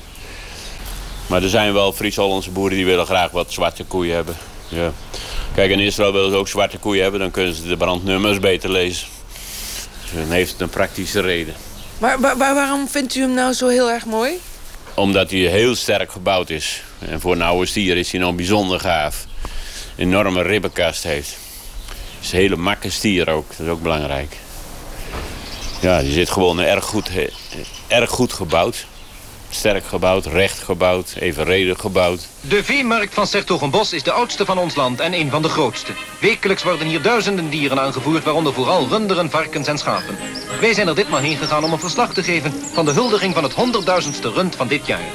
Maar 1.27 1.43
er 1.43 1.49
zijn 1.49 1.73
wel 1.73 1.93
Fries-Hollandse 1.93 2.51
boeren 2.51 2.77
die 2.77 2.85
willen 2.85 3.05
graag 3.05 3.31
wat 3.31 3.51
zwarte 3.51 3.83
koeien 3.83 4.15
hebben. 4.15 4.37
Ja. 4.67 4.91
Kijk, 5.55 5.71
in 5.71 5.79
Israël 5.79 6.13
willen 6.13 6.31
ze 6.31 6.37
ook 6.37 6.47
zwarte 6.47 6.77
koeien 6.77 7.01
hebben. 7.01 7.19
Dan 7.19 7.31
kunnen 7.31 7.53
ze 7.53 7.67
de 7.67 7.77
brandnummers 7.77 8.39
beter 8.39 8.71
lezen. 8.71 9.07
Dan 10.13 10.31
heeft 10.31 10.51
het 10.51 10.61
een 10.61 10.69
praktische 10.69 11.21
reden. 11.21 11.53
Maar, 11.97 12.19
maar, 12.19 12.37
waarom 12.37 12.87
vindt 12.87 13.15
u 13.15 13.21
hem 13.21 13.33
nou 13.33 13.53
zo 13.53 13.67
heel 13.67 13.91
erg 13.91 14.05
mooi? 14.05 14.39
Omdat 14.93 15.31
hij 15.31 15.39
heel 15.39 15.75
sterk 15.75 16.11
gebouwd 16.11 16.49
is. 16.49 16.83
En 16.99 17.19
voor 17.21 17.31
een 17.31 17.41
oude 17.41 17.65
stier 17.65 17.97
is 17.97 18.11
hij 18.11 18.19
nou 18.19 18.33
bijzonder 18.33 18.79
gaaf. 18.79 19.25
Een 19.95 20.07
enorme 20.07 20.41
ribbenkast 20.41 21.03
heeft. 21.03 21.37
Het 21.87 22.25
is 22.27 22.31
een 22.31 22.39
hele 22.39 22.55
makke 22.55 22.89
stier 22.89 23.29
ook. 23.29 23.49
Dat 23.49 23.65
is 23.65 23.71
ook 23.71 23.81
belangrijk. 23.81 24.35
Ja, 25.81 26.01
die 26.01 26.11
zit 26.11 26.29
gewoon 26.29 26.59
erg 26.59 26.85
goed, 26.85 27.09
erg 27.87 28.09
goed 28.09 28.33
gebouwd. 28.33 28.85
Sterk 29.49 29.85
gebouwd, 29.85 30.25
recht 30.25 30.59
gebouwd, 30.59 31.15
evenredig 31.19 31.79
gebouwd. 31.79 32.27
De 32.41 32.63
veemarkt 32.63 33.13
van 33.13 33.27
Sertogenbos 33.27 33.93
is 33.93 34.03
de 34.03 34.11
oudste 34.11 34.45
van 34.45 34.57
ons 34.57 34.75
land 34.75 34.99
en 34.99 35.13
een 35.13 35.29
van 35.29 35.41
de 35.41 35.49
grootste. 35.49 35.91
Wekelijks 36.19 36.63
worden 36.63 36.87
hier 36.87 37.01
duizenden 37.01 37.49
dieren 37.49 37.79
aangevoerd, 37.79 38.23
waaronder 38.23 38.53
vooral 38.53 38.87
runderen, 38.87 39.29
varkens 39.29 39.67
en 39.67 39.77
schapen. 39.77 40.17
Wij 40.61 40.73
zijn 40.73 40.87
er 40.87 40.95
ditmaal 40.95 41.19
heen 41.19 41.37
gegaan 41.37 41.63
om 41.63 41.73
een 41.73 41.79
verslag 41.79 42.13
te 42.13 42.23
geven 42.23 42.53
van 42.73 42.85
de 42.85 42.91
huldiging 42.91 43.33
van 43.33 43.43
het 43.43 43.53
honderdduizendste 43.53 44.31
rund 44.31 44.55
van 44.55 44.67
dit 44.67 44.85
jaar. 44.85 45.07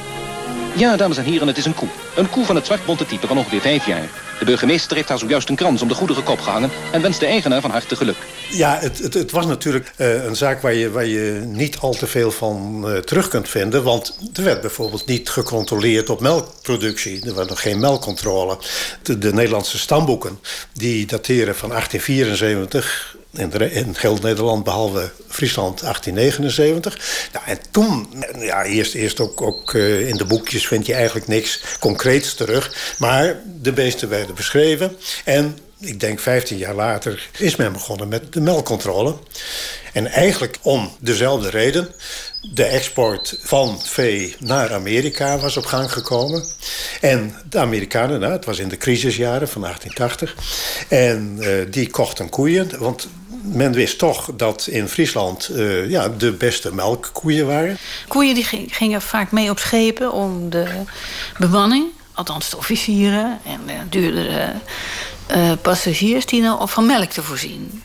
Ja, 0.77 0.97
dames 0.97 1.17
en 1.17 1.25
heren, 1.25 1.47
het 1.47 1.57
is 1.57 1.65
een 1.65 1.75
koe. 1.75 1.89
Een 2.15 2.31
koe 2.31 2.45
van 2.45 2.57
het 2.57 2.67
zwartbonte 2.67 3.07
type 3.07 3.27
van 3.27 3.39
ongeveer 3.39 3.61
vijf 3.61 3.87
jaar. 3.87 4.09
De 4.39 4.45
burgemeester 4.45 4.97
heeft 4.97 5.09
haar 5.09 5.19
zojuist 5.19 5.49
een 5.49 5.57
krans 5.57 5.83
om 5.83 5.89
de 5.89 5.95
goedere 5.95 6.23
kop 6.23 6.41
gehangen... 6.41 6.71
en 6.93 7.03
wenst 7.03 7.21
de 7.21 7.27
eigenaar 7.27 7.61
van 7.61 7.71
harte 7.71 7.97
geluk. 7.97 8.17
Ja, 8.55 8.79
het, 8.81 8.99
het, 8.99 9.15
het 9.15 9.31
was 9.31 9.47
natuurlijk 9.47 9.93
uh, 9.97 10.25
een 10.25 10.37
zaak 10.37 10.63
waar 10.63 10.75
je, 10.75 10.91
waar 10.91 11.07
je 11.07 11.43
niet 11.47 11.79
al 11.79 11.95
te 11.95 12.07
veel 12.07 12.31
van 12.31 12.83
uh, 12.87 12.99
terug 12.99 13.29
kunt 13.29 13.49
vinden. 13.49 13.83
Want 13.83 14.19
er 14.35 14.45
werd 14.45 14.61
bijvoorbeeld 14.61 15.07
niet 15.07 15.31
gecontroleerd 15.31 16.11
op 16.11 16.21
melkproductie. 16.21 17.27
Er 17.27 17.35
was 17.35 17.49
nog 17.49 17.61
geen 17.61 17.81
melkcontrole. 17.81 18.59
De, 19.03 19.19
de 19.19 19.33
Nederlandse 19.33 19.79
stamboeken 19.79 20.39
die 20.73 21.07
dateren 21.07 21.57
van 21.57 21.69
1874 21.69 23.17
in, 23.37 23.95
heel 23.99 24.19
Nederland, 24.23 24.65
behalve 24.65 25.11
Friesland 25.29 25.81
1879. 25.81 27.29
Nou, 27.33 27.47
en 27.47 27.59
toen, 27.71 28.25
ja, 28.39 28.65
eerst, 28.65 28.95
eerst 28.95 29.21
ook, 29.21 29.43
ook 29.43 29.73
uh, 29.73 30.09
in 30.09 30.17
de 30.17 30.25
boekjes 30.25 30.67
vind 30.67 30.87
je 30.87 30.95
eigenlijk 30.95 31.27
niks 31.27 31.61
concreets 31.81 32.35
terug. 32.35 32.95
Maar 32.99 33.41
de 33.61 33.73
beesten 33.73 34.09
werden 34.09 34.35
beschreven. 34.35 34.97
En 35.25 35.59
ik 35.85 36.01
denk 36.01 36.21
15 36.21 36.57
jaar 36.57 36.75
later 36.75 37.29
is 37.39 37.57
men 37.57 37.73
begonnen 37.73 38.09
met 38.09 38.33
de 38.33 38.41
melkcontrole. 38.41 39.15
En 39.93 40.07
eigenlijk 40.07 40.59
om 40.63 40.91
dezelfde 40.99 41.51
reden. 41.51 41.95
De 42.55 42.65
export 42.65 43.39
van 43.43 43.81
vee 43.83 44.37
naar 44.39 44.75
Amerika 44.75 45.39
was 45.39 45.57
op 45.57 45.65
gang 45.65 45.93
gekomen. 45.93 46.45
En 47.01 47.35
de 47.49 47.59
Amerikanen, 47.59 48.21
nou, 48.21 48.33
het 48.33 48.45
was 48.45 48.59
in 48.59 48.69
de 48.69 48.77
crisisjaren 48.77 49.49
van 49.49 49.61
1880. 49.61 50.37
En 50.89 51.37
uh, 51.41 51.49
die 51.71 51.91
kochten 51.91 52.29
koeien, 52.29 52.79
want 52.79 53.09
men 53.43 53.73
wist 53.73 53.99
toch 53.99 54.31
dat 54.37 54.67
in 54.67 54.89
Friesland 54.89 55.49
uh, 55.53 55.91
ja, 55.91 56.09
de 56.09 56.33
beste 56.33 56.75
melkkoeien 56.75 57.47
waren. 57.47 57.79
Koeien 58.09 58.35
die 58.35 58.69
gingen 58.69 59.03
vaak 59.03 59.33
mee 59.33 59.51
op 59.51 59.59
schepen 59.59 60.13
om 60.13 60.51
de 60.51 60.67
bemanning, 61.39 61.87
althans 62.15 62.51
de 62.51 62.57
officieren 62.57 63.39
en 63.47 63.61
de 63.67 63.89
duurdere 63.89 64.53
uh, 65.31 65.53
passagiers, 65.63 66.27
die 66.27 66.43
nou 66.43 66.69
van 66.69 66.87
melk 66.87 67.11
te 67.11 67.23
voorzien. 67.23 67.83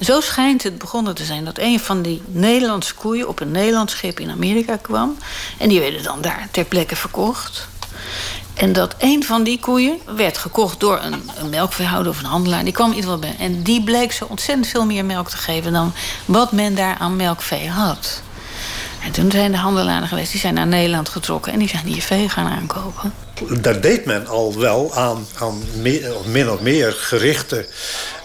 Zo 0.00 0.20
schijnt 0.20 0.62
het 0.62 0.78
begonnen 0.78 1.14
te 1.14 1.24
zijn 1.24 1.44
dat 1.44 1.58
een 1.58 1.80
van 1.80 2.02
die 2.02 2.22
Nederlandse 2.26 2.94
koeien 2.94 3.28
op 3.28 3.40
een 3.40 3.50
Nederlands 3.50 3.92
schip 3.92 4.20
in 4.20 4.30
Amerika 4.30 4.76
kwam. 4.76 5.16
En 5.58 5.68
die 5.68 5.80
werden 5.80 6.02
dan 6.02 6.20
daar 6.20 6.48
ter 6.50 6.64
plekke 6.64 6.96
verkocht. 6.96 7.68
En 8.54 8.72
dat 8.72 8.94
een 8.98 9.24
van 9.24 9.42
die 9.42 9.60
koeien 9.60 9.98
werd 10.16 10.38
gekocht 10.38 10.80
door 10.80 11.00
een, 11.02 11.30
een 11.36 11.50
melkveehouder 11.50 12.12
of 12.12 12.18
een 12.18 12.24
handelaar. 12.24 12.64
Die 12.64 12.72
kwam 12.72 12.92
ieder 12.92 13.02
geval 13.02 13.18
bij. 13.18 13.36
En 13.38 13.62
die 13.62 13.82
bleek 13.82 14.12
zo 14.12 14.24
ontzettend 14.24 14.66
veel 14.66 14.86
meer 14.86 15.04
melk 15.04 15.30
te 15.30 15.36
geven 15.36 15.72
dan 15.72 15.92
wat 16.24 16.52
men 16.52 16.74
daar 16.74 16.96
aan 16.98 17.16
melkvee 17.16 17.68
had. 17.68 18.22
En 19.04 19.12
toen 19.12 19.30
zijn 19.30 19.52
de 19.52 19.58
handelaren 19.58 20.08
geweest, 20.08 20.30
die 20.30 20.40
zijn 20.40 20.54
naar 20.54 20.66
Nederland 20.66 21.08
getrokken 21.08 21.52
en 21.52 21.58
die 21.58 21.68
zijn 21.68 21.86
hier 21.86 22.02
vee 22.02 22.28
gaan 22.28 22.46
aankopen. 22.46 23.12
Daar 23.60 23.80
deed 23.80 24.04
men 24.04 24.26
al 24.26 24.58
wel 24.58 24.94
aan, 24.94 25.26
aan 25.38 25.62
meer, 25.80 26.12
min 26.26 26.50
of 26.50 26.60
meer 26.60 26.92
gerichte 26.92 27.66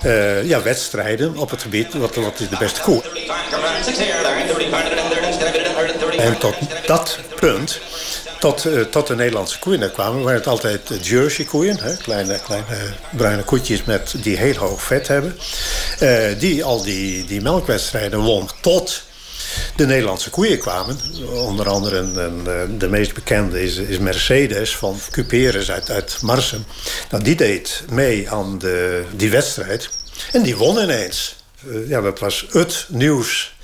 uh, 0.06 0.48
ja, 0.48 0.62
wedstrijden 0.62 1.38
op 1.38 1.50
het 1.50 1.62
gebied. 1.62 1.94
Wat, 1.94 2.16
wat 2.16 2.40
is 2.40 2.50
de 2.50 2.58
beste 2.60 2.82
koe? 2.82 3.02
En 6.18 6.38
tot 6.38 6.56
dat 6.86 7.20
punt 7.40 7.80
tot, 8.40 8.66
uh, 8.66 8.82
tot 8.82 9.08
de 9.08 9.16
Nederlandse 9.16 9.60
koeien 9.60 9.92
kwamen, 9.92 10.22
waren 10.24 10.38
het 10.40 10.48
altijd 10.48 10.82
Jersey 11.02 11.46
koeien. 11.46 11.80
Hè? 11.80 11.98
Kleine, 11.98 12.40
kleine 12.46 12.94
bruine 13.16 13.44
koetjes 13.44 13.84
met, 13.84 14.16
die 14.18 14.38
heel 14.38 14.56
hoog 14.56 14.82
vet 14.82 15.08
hebben. 15.08 15.38
Die 16.38 16.64
al 16.64 16.84
die, 16.84 17.26
die 17.26 17.42
melkwedstrijden 17.42 18.20
won 18.20 18.50
tot 18.62 19.06
de 19.78 19.86
Nederlandse 19.86 20.30
koeien 20.30 20.60
kwamen. 20.60 21.00
Onder 21.30 21.70
andere 21.70 21.98
een, 21.98 22.18
een, 22.18 22.78
de 22.78 22.90
meest 22.90 23.14
bekende 23.14 23.64
is, 23.64 23.76
is 23.76 23.98
Mercedes 23.98 24.76
van 24.76 25.00
Cuperus 25.12 25.72
uit, 25.72 25.90
uit 25.90 26.18
Marsum. 26.22 26.66
Nou, 27.10 27.24
die 27.24 27.36
deed 27.36 27.84
mee 27.92 28.30
aan 28.30 28.58
de, 28.58 29.04
die 29.16 29.30
wedstrijd. 29.30 29.90
En 30.32 30.42
die 30.42 30.58
won 30.58 30.78
ineens. 30.78 31.36
Uh, 31.66 31.90
ja, 31.90 32.02
dat 32.02 32.20
was 32.20 32.46
het 32.50 32.86
nieuws 32.90 33.56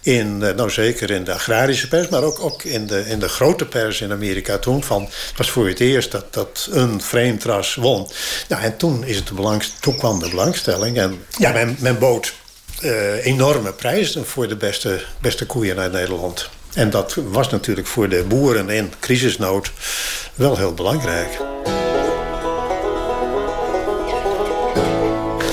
in, 0.00 0.38
nou 0.38 0.70
zeker 0.70 1.10
in 1.10 1.24
de 1.24 1.32
agrarische 1.32 1.88
pers, 1.88 2.08
maar 2.08 2.22
ook, 2.22 2.40
ook 2.40 2.62
in, 2.62 2.86
de, 2.86 3.04
in 3.06 3.18
de 3.18 3.28
grote 3.28 3.66
pers 3.66 4.00
in 4.00 4.12
Amerika 4.12 4.58
toen. 4.58 4.84
Van, 4.84 5.02
het 5.02 5.36
was 5.36 5.50
voor 5.50 5.68
het 5.68 5.80
eerst 5.80 6.10
dat, 6.10 6.32
dat 6.34 6.68
een 6.70 7.00
vreemd 7.00 7.44
ras 7.44 7.74
won. 7.74 8.10
Nou, 8.48 8.62
en 8.62 8.76
toen, 8.76 9.04
is 9.04 9.16
het 9.16 9.32
belangst, 9.32 9.72
toen 9.80 9.96
kwam 9.96 10.18
de 10.18 10.28
belangstelling. 10.28 10.98
En 10.98 11.24
ja, 11.38 11.52
men, 11.52 11.76
men 11.78 11.98
bood 11.98 12.32
uh, 12.82 13.26
enorme 13.26 13.72
prijzen 13.72 14.26
voor 14.26 14.48
de 14.48 14.56
beste, 14.56 15.00
beste 15.20 15.46
koeien 15.46 15.78
uit 15.78 15.92
Nederland. 15.92 16.50
En 16.74 16.90
dat 16.90 17.14
was 17.14 17.50
natuurlijk 17.50 17.86
voor 17.86 18.08
de 18.08 18.24
boeren 18.28 18.68
in 18.68 18.92
crisisnood 19.00 19.72
wel 20.34 20.56
heel 20.56 20.74
belangrijk. 20.74 21.38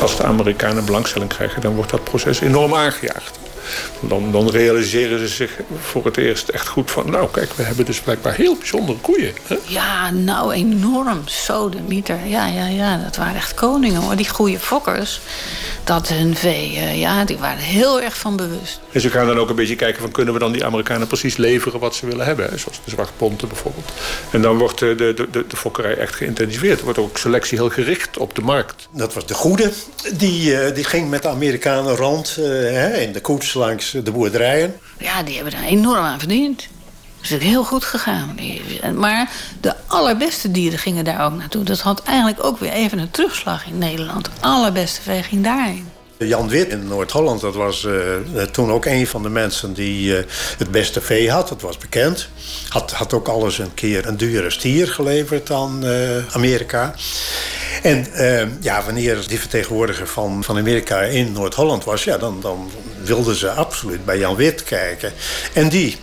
Als 0.01 0.17
de 0.17 0.23
Amerikanen 0.23 0.85
belangstelling 0.85 1.29
krijgen, 1.29 1.61
dan 1.61 1.75
wordt 1.75 1.91
dat 1.91 2.03
proces 2.03 2.39
enorm 2.39 2.75
aangejaagd. 2.75 3.39
Dan, 3.99 4.31
dan, 4.31 4.49
realiseren 4.49 5.19
ze 5.19 5.27
zich 5.27 5.51
voor 5.79 6.05
het 6.05 6.17
eerst 6.17 6.49
echt 6.49 6.67
goed 6.67 6.91
van... 6.91 7.11
nou 7.11 7.27
kijk, 7.31 7.53
we 7.53 7.63
hebben 7.63 7.85
dus 7.85 7.99
blijkbaar 7.99 8.33
heel 8.33 8.55
bijzondere 8.55 8.97
koeien. 8.97 9.33
Hè? 9.47 9.55
Ja, 9.67 10.11
nou 10.11 10.53
enorm. 10.53 11.21
Zo 11.25 11.69
de 11.69 11.81
mieter. 11.87 12.19
Ja, 12.25 12.47
ja, 12.47 12.67
ja, 12.67 12.97
dat 12.97 13.15
waren 13.15 13.35
echt 13.35 13.53
koningen 13.53 14.01
hoor. 14.01 14.15
Die 14.15 14.29
goede 14.29 14.59
fokkers, 14.59 15.21
dat 15.83 16.07
hun 16.07 16.35
vee, 16.35 16.71
uh, 16.71 16.99
ja, 16.99 17.25
die 17.25 17.37
waren 17.37 17.63
heel 17.63 18.01
erg 18.01 18.17
van 18.17 18.35
bewust. 18.35 18.79
En 18.91 19.01
ze 19.01 19.09
gaan 19.09 19.27
dan 19.27 19.39
ook 19.39 19.49
een 19.49 19.55
beetje 19.55 19.75
kijken 19.75 20.01
van... 20.01 20.11
kunnen 20.11 20.33
we 20.33 20.39
dan 20.39 20.51
die 20.51 20.65
Amerikanen 20.65 21.07
precies 21.07 21.37
leveren 21.37 21.79
wat 21.79 21.95
ze 21.95 22.05
willen 22.05 22.25
hebben? 22.25 22.49
Hè? 22.49 22.57
Zoals 22.57 22.79
de 22.83 22.91
zwartponten 22.91 23.47
bijvoorbeeld. 23.47 23.91
En 24.31 24.41
dan 24.41 24.57
wordt 24.57 24.79
de, 24.79 24.95
de, 24.95 25.27
de, 25.31 25.47
de 25.47 25.57
fokkerij 25.57 25.97
echt 25.97 26.15
geïntensiveerd. 26.15 26.77
Er 26.77 26.83
wordt 26.83 26.99
ook 26.99 27.17
selectie 27.17 27.57
heel 27.57 27.69
gericht 27.69 28.17
op 28.17 28.35
de 28.35 28.41
markt. 28.41 28.87
Dat 28.91 29.13
was 29.13 29.25
de 29.25 29.33
goede. 29.33 29.71
Die, 30.13 30.51
uh, 30.51 30.75
die 30.75 30.83
ging 30.83 31.09
met 31.09 31.21
de 31.21 31.27
Amerikanen 31.27 31.95
rond 31.95 32.35
uh, 32.39 33.01
in 33.01 33.11
de 33.11 33.21
koets 33.21 33.53
langs 33.57 33.91
de 33.91 34.11
boerderijen. 34.11 34.75
Ja, 34.97 35.23
die 35.23 35.35
hebben 35.35 35.53
daar 35.53 35.63
enorm 35.63 36.03
aan 36.03 36.19
verdiend. 36.19 36.67
Dat 37.21 37.39
is 37.39 37.45
heel 37.45 37.63
goed 37.63 37.83
gegaan. 37.83 38.37
Maar 38.95 39.31
de 39.61 39.75
allerbeste 39.87 40.51
dieren 40.51 40.79
gingen 40.79 41.05
daar 41.05 41.25
ook 41.25 41.33
naartoe. 41.33 41.63
Dat 41.63 41.79
had 41.79 42.03
eigenlijk 42.03 42.43
ook 42.43 42.59
weer 42.59 42.71
even 42.71 42.99
een 42.99 43.11
terugslag 43.11 43.65
in 43.65 43.77
Nederland. 43.77 44.25
De 44.25 44.31
allerbeste 44.47 45.01
vee 45.01 45.23
ging 45.23 45.43
daarheen. 45.43 45.87
Jan 46.17 46.49
Wit 46.49 46.69
in 46.69 46.87
Noord-Holland, 46.87 47.41
dat 47.41 47.55
was 47.55 47.83
uh, 47.83 48.41
toen 48.51 48.71
ook 48.71 48.85
een 48.85 49.07
van 49.07 49.23
de 49.23 49.29
mensen 49.29 49.73
die 49.73 50.17
uh, 50.17 50.23
het 50.57 50.71
beste 50.71 51.01
vee 51.01 51.31
had. 51.31 51.49
Dat 51.49 51.61
was 51.61 51.77
bekend. 51.77 52.29
Had, 52.69 52.91
had 52.91 53.13
ook 53.13 53.27
alles 53.27 53.59
een 53.59 53.73
keer 53.73 54.07
een 54.07 54.17
dure 54.17 54.49
stier 54.49 54.87
geleverd 54.87 55.51
aan 55.51 55.85
uh, 55.85 56.35
Amerika. 56.35 56.93
En 57.83 58.07
ja, 58.59 58.83
wanneer 58.83 59.27
die 59.27 59.39
vertegenwoordiger 59.39 60.07
van, 60.07 60.43
van 60.43 60.57
Amerika 60.57 61.01
in 61.01 61.31
Noord-Holland 61.31 61.83
was... 61.83 62.03
Ja, 62.03 62.17
dan, 62.17 62.41
dan 62.41 62.71
wilden 63.03 63.35
ze 63.35 63.51
absoluut 63.51 64.05
bij 64.05 64.17
Jan 64.17 64.35
Wit 64.35 64.63
kijken. 64.63 65.13
En 65.53 65.69
die 65.69 65.97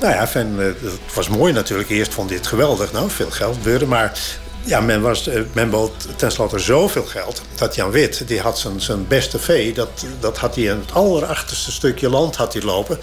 Nou 0.00 0.12
ja, 0.12 0.28
eh, 0.34 0.66
het 0.66 1.14
was 1.14 1.28
mooi 1.28 1.52
natuurlijk. 1.52 1.90
Eerst 1.90 2.14
vond 2.14 2.30
het 2.30 2.46
geweldig. 2.46 2.92
Nou, 2.92 3.10
veel 3.10 3.30
geld 3.30 3.54
gebeurde. 3.54 3.86
Maar 3.86 4.18
ja, 4.64 4.80
men, 4.80 5.00
was, 5.00 5.28
eh, 5.28 5.40
men 5.52 5.70
bood 5.70 5.92
tenslotte 6.16 6.58
zoveel 6.58 7.04
geld 7.04 7.42
dat 7.54 7.74
Jan 7.74 7.90
Wit, 7.90 8.28
die 8.28 8.40
had 8.40 8.58
zijn, 8.58 8.80
zijn 8.80 9.06
beste 9.06 9.38
vee, 9.38 9.72
dat, 9.72 10.06
dat 10.20 10.38
had 10.38 10.54
hij 10.54 10.64
in 10.64 10.78
het 10.78 10.92
allerachterste 10.92 11.72
stukje 11.72 12.08
land 12.08 12.36
had 12.36 12.52
hij 12.52 12.62
lopen, 12.62 12.98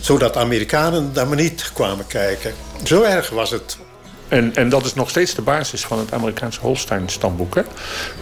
zodat 0.00 0.34
de 0.34 0.38
Amerikanen 0.38 1.12
daar 1.12 1.26
maar 1.26 1.36
niet 1.36 1.70
kwamen 1.72 2.06
kijken. 2.06 2.54
Zo 2.84 3.02
erg 3.02 3.30
was 3.30 3.50
het. 3.50 3.76
En, 4.28 4.54
en 4.54 4.68
dat 4.68 4.84
is 4.84 4.94
nog 4.94 5.10
steeds 5.10 5.34
de 5.34 5.42
basis 5.42 5.84
van 5.84 5.98
het 5.98 6.12
Amerikaanse 6.12 6.60
Holstein-stamboek. 6.60 7.54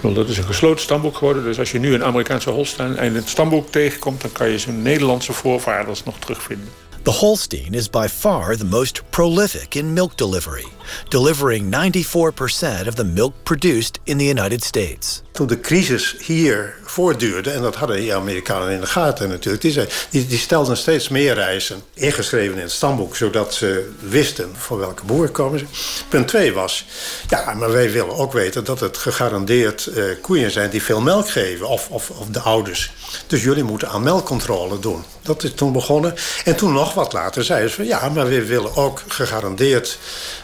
Dat 0.01 0.29
is 0.29 0.39
een 0.39 0.45
gesloten 0.45 0.81
stamboek 0.81 1.17
geworden. 1.17 1.45
Dus 1.45 1.59
als 1.59 1.71
je 1.73 1.79
nu 1.79 1.95
een 1.95 2.05
Amerikaanse 2.05 2.51
Holstein 2.51 2.97
in 2.97 3.15
het 3.15 3.29
stamboek 3.29 3.71
tegenkomt... 3.71 4.21
dan 4.21 4.33
kan 4.33 4.49
je 4.49 4.59
zijn 4.59 4.83
Nederlandse 4.83 5.33
voorvaders 5.33 6.05
nog 6.05 6.19
terugvinden. 6.19 6.69
The 7.03 7.13
Holstein 7.13 7.75
is 7.75 7.89
by 7.89 8.09
far 8.09 8.57
the 8.57 8.67
most 8.67 9.11
prolific 9.11 9.75
in 9.75 9.95
milk 9.95 10.17
delivery, 10.17 10.67
delivering 11.09 11.71
94% 11.71 12.87
of 12.87 12.95
the 12.95 13.05
milk 13.05 13.33
produced 13.45 13.99
in 14.05 14.19
the 14.19 14.27
United 14.27 14.63
States. 14.63 15.23
Toen 15.33 15.47
de 15.47 15.61
crisis 15.61 16.15
hier 16.27 16.77
voortduurde, 16.91 17.51
en 17.51 17.63
dat 17.63 17.75
hadden 17.75 17.97
die 17.97 18.15
Amerikanen 18.15 18.71
in 18.71 18.81
de 18.81 18.87
gaten 18.87 19.29
natuurlijk, 19.29 19.63
die, 20.11 20.27
die, 20.27 20.39
stelden 20.39 20.77
steeds 20.77 21.09
meer 21.09 21.35
reizen 21.35 21.83
ingeschreven 21.95 22.57
in 22.57 22.63
het 22.63 22.71
stamboek, 22.71 23.17
zodat 23.17 23.55
ze 23.55 23.91
wisten 24.01 24.51
van 24.57 24.79
welke 24.79 25.05
boer 25.05 25.29
komen 25.29 25.59
ze. 25.59 25.65
Punt 26.09 26.29
2 26.29 26.53
was, 26.53 26.87
ja, 27.29 27.55
maar 27.55 27.73
wij 27.73 27.91
willen 27.93 28.17
ook 28.17 28.33
weten 28.33 28.65
dat 28.65 28.81
het 28.81 28.97
gegarandeerd 28.97 29.91
uh, 29.95 30.05
koeien 30.21 30.51
zijn 30.51 30.71
die 30.71 30.83
veel 30.83 31.01
melk 31.01 31.31
geven, 31.31 31.69
of, 31.69 31.89
of, 31.89 32.11
of 32.11 32.27
de 32.27 32.41
ouders. 32.41 32.93
Dus 33.27 33.43
jullie 33.43 33.65
moeten 33.65 33.89
aan 33.89 34.03
melkcontrole 34.03 34.79
doen. 34.79 35.05
Dat 35.23 35.43
is 35.43 35.53
toen 35.55 35.73
begonnen. 35.73 36.15
En 36.45 36.57
toen 36.57 36.73
nog 36.73 36.95
wat 36.95 37.13
later 37.13 37.45
zeiden 37.45 37.71
ze 37.71 37.77
van 37.77 37.87
ja, 37.87 38.09
maar 38.09 38.29
we 38.29 38.45
willen 38.45 38.77
ook 38.77 39.03
gegarandeerd 39.09 39.99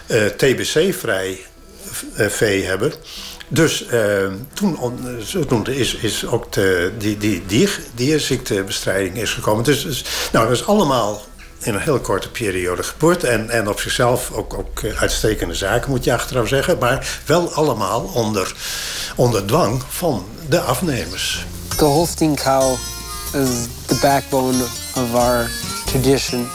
uh, 0.07 0.25
TBC-vrij 0.25 1.39
uh, 2.19 2.27
vee 2.27 2.65
hebben. 2.65 2.93
Dus 3.49 3.87
uh, 3.93 4.33
toen, 4.53 5.67
is, 5.67 5.95
is 5.95 6.27
ook 6.27 6.53
de, 6.53 6.93
die, 6.99 7.17
die 7.17 7.43
dier, 7.47 7.81
dierziektebestrijding 7.95 9.17
is 9.17 9.33
gekomen. 9.33 9.65
Dus, 9.65 9.83
dus 9.83 10.05
nou, 10.33 10.49
dat 10.49 10.57
is 10.57 10.67
allemaal 10.67 11.23
in 11.59 11.75
een 11.75 11.81
heel 11.81 12.01
korte 12.01 12.31
periode 12.31 12.83
gebeurd. 12.83 13.25
En, 13.25 13.51
en 13.51 13.69
op 13.69 13.81
zichzelf 13.81 14.31
ook, 14.33 14.55
ook 14.55 14.85
uitstekende 14.99 15.55
zaken, 15.55 15.91
moet 15.91 16.05
je 16.05 16.13
achteraf 16.13 16.49
zeggen. 16.49 16.79
Maar 16.79 17.21
wel 17.27 17.53
allemaal 17.53 18.11
onder, 18.15 18.55
onder 19.17 19.47
dwang 19.47 19.83
van 19.89 20.27
de 20.49 20.61
afnemers. 20.61 21.47
The 21.77 21.85
Holstein 21.85 22.39
is 23.33 23.69
the 23.87 23.99
backbone 24.01 24.63
of 24.95 25.15
our 25.15 25.51
tradition, 25.87 26.49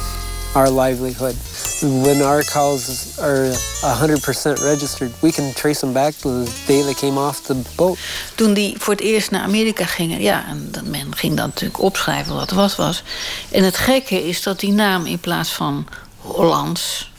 our 0.53 0.71
livelihood. 0.71 1.35
When 1.81 2.21
our 2.21 2.43
cows 2.43 3.17
are 3.19 3.51
100% 3.81 4.61
registered, 4.61 5.11
we 5.21 5.31
can 5.31 5.53
trace 5.53 5.79
them 5.79 5.93
back 5.93 6.13
to 6.13 6.43
the 6.43 6.51
day 6.67 6.83
they 6.83 6.93
came 6.93 7.17
off 7.17 7.41
the 7.41 7.55
boat. 7.75 7.97
Toen 8.35 8.53
die 8.53 8.75
voor 8.77 8.93
het 8.93 9.01
eerst 9.01 9.31
naar 9.31 9.41
Amerika 9.41 9.85
gingen, 9.85 10.21
ja, 10.21 10.45
en 10.47 10.71
men 10.83 11.15
ging 11.15 11.37
dan 11.37 11.45
natuurlijk 11.45 11.81
opschrijven 11.81 12.35
wat 12.35 12.51
wat 12.51 12.75
was. 12.75 13.03
En 13.51 13.63
het 13.63 13.77
gekke 13.77 14.27
is 14.27 14.43
dat 14.43 14.59
die 14.59 14.71
naam 14.71 15.05
in 15.05 15.19
plaats 15.19 15.51
van 15.51 15.87
Hollands, 16.17 17.11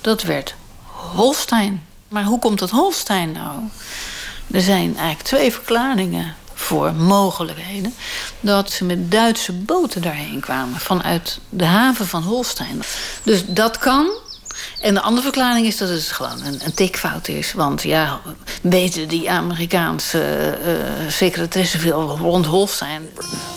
dat 0.00 0.22
werd 0.22 0.54
Holstein. 1.14 1.86
Maar 2.08 2.24
hoe 2.24 2.38
komt 2.38 2.58
dat 2.58 2.70
Holstein 2.70 3.32
nou? 3.32 3.60
Er 4.50 4.62
zijn 4.62 4.96
eigenlijk 4.96 5.22
twee 5.22 5.52
verklaringen 5.52 6.34
voor 6.60 6.92
mogelijkheden. 6.94 7.94
Dat 8.40 8.70
ze 8.70 8.84
met 8.84 9.10
Duitse 9.10 9.52
boten 9.52 10.02
daarheen 10.02 10.40
kwamen 10.40 10.80
vanuit 10.80 11.38
de 11.48 11.64
haven 11.64 12.06
van 12.06 12.22
Holstein. 12.22 12.82
Dus 13.22 13.44
dat 13.46 13.78
kan. 13.78 14.10
En 14.80 14.94
de 14.94 15.00
andere 15.00 15.22
verklaring 15.22 15.66
is 15.66 15.76
dat 15.76 15.88
het 15.88 16.02
gewoon 16.02 16.44
een, 16.44 16.60
een 16.64 16.74
tikfout 16.74 17.28
is. 17.28 17.52
Want 17.52 17.82
ja, 17.82 18.20
weten 18.62 19.08
die 19.08 19.30
Amerikaanse 19.30 20.58
uh, 20.66 21.10
secretaressen 21.10 21.80
veel 21.80 22.16
rond 22.18 22.46
Holstein. 22.46 23.08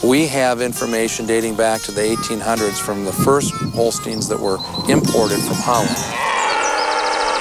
We 0.02 0.30
have 0.30 0.63
information 0.63 1.28
dating 1.28 1.56
back 1.56 1.80
to 1.80 1.94
the 1.94 2.18
1800s 2.18 2.78
from 2.78 3.06
the 3.06 3.13
first 3.13 3.52
Holsteins 3.74 4.28
that 4.28 4.39
were 4.39 4.60
imported 4.88 5.39
from 5.39 5.58
Holland. 5.58 5.98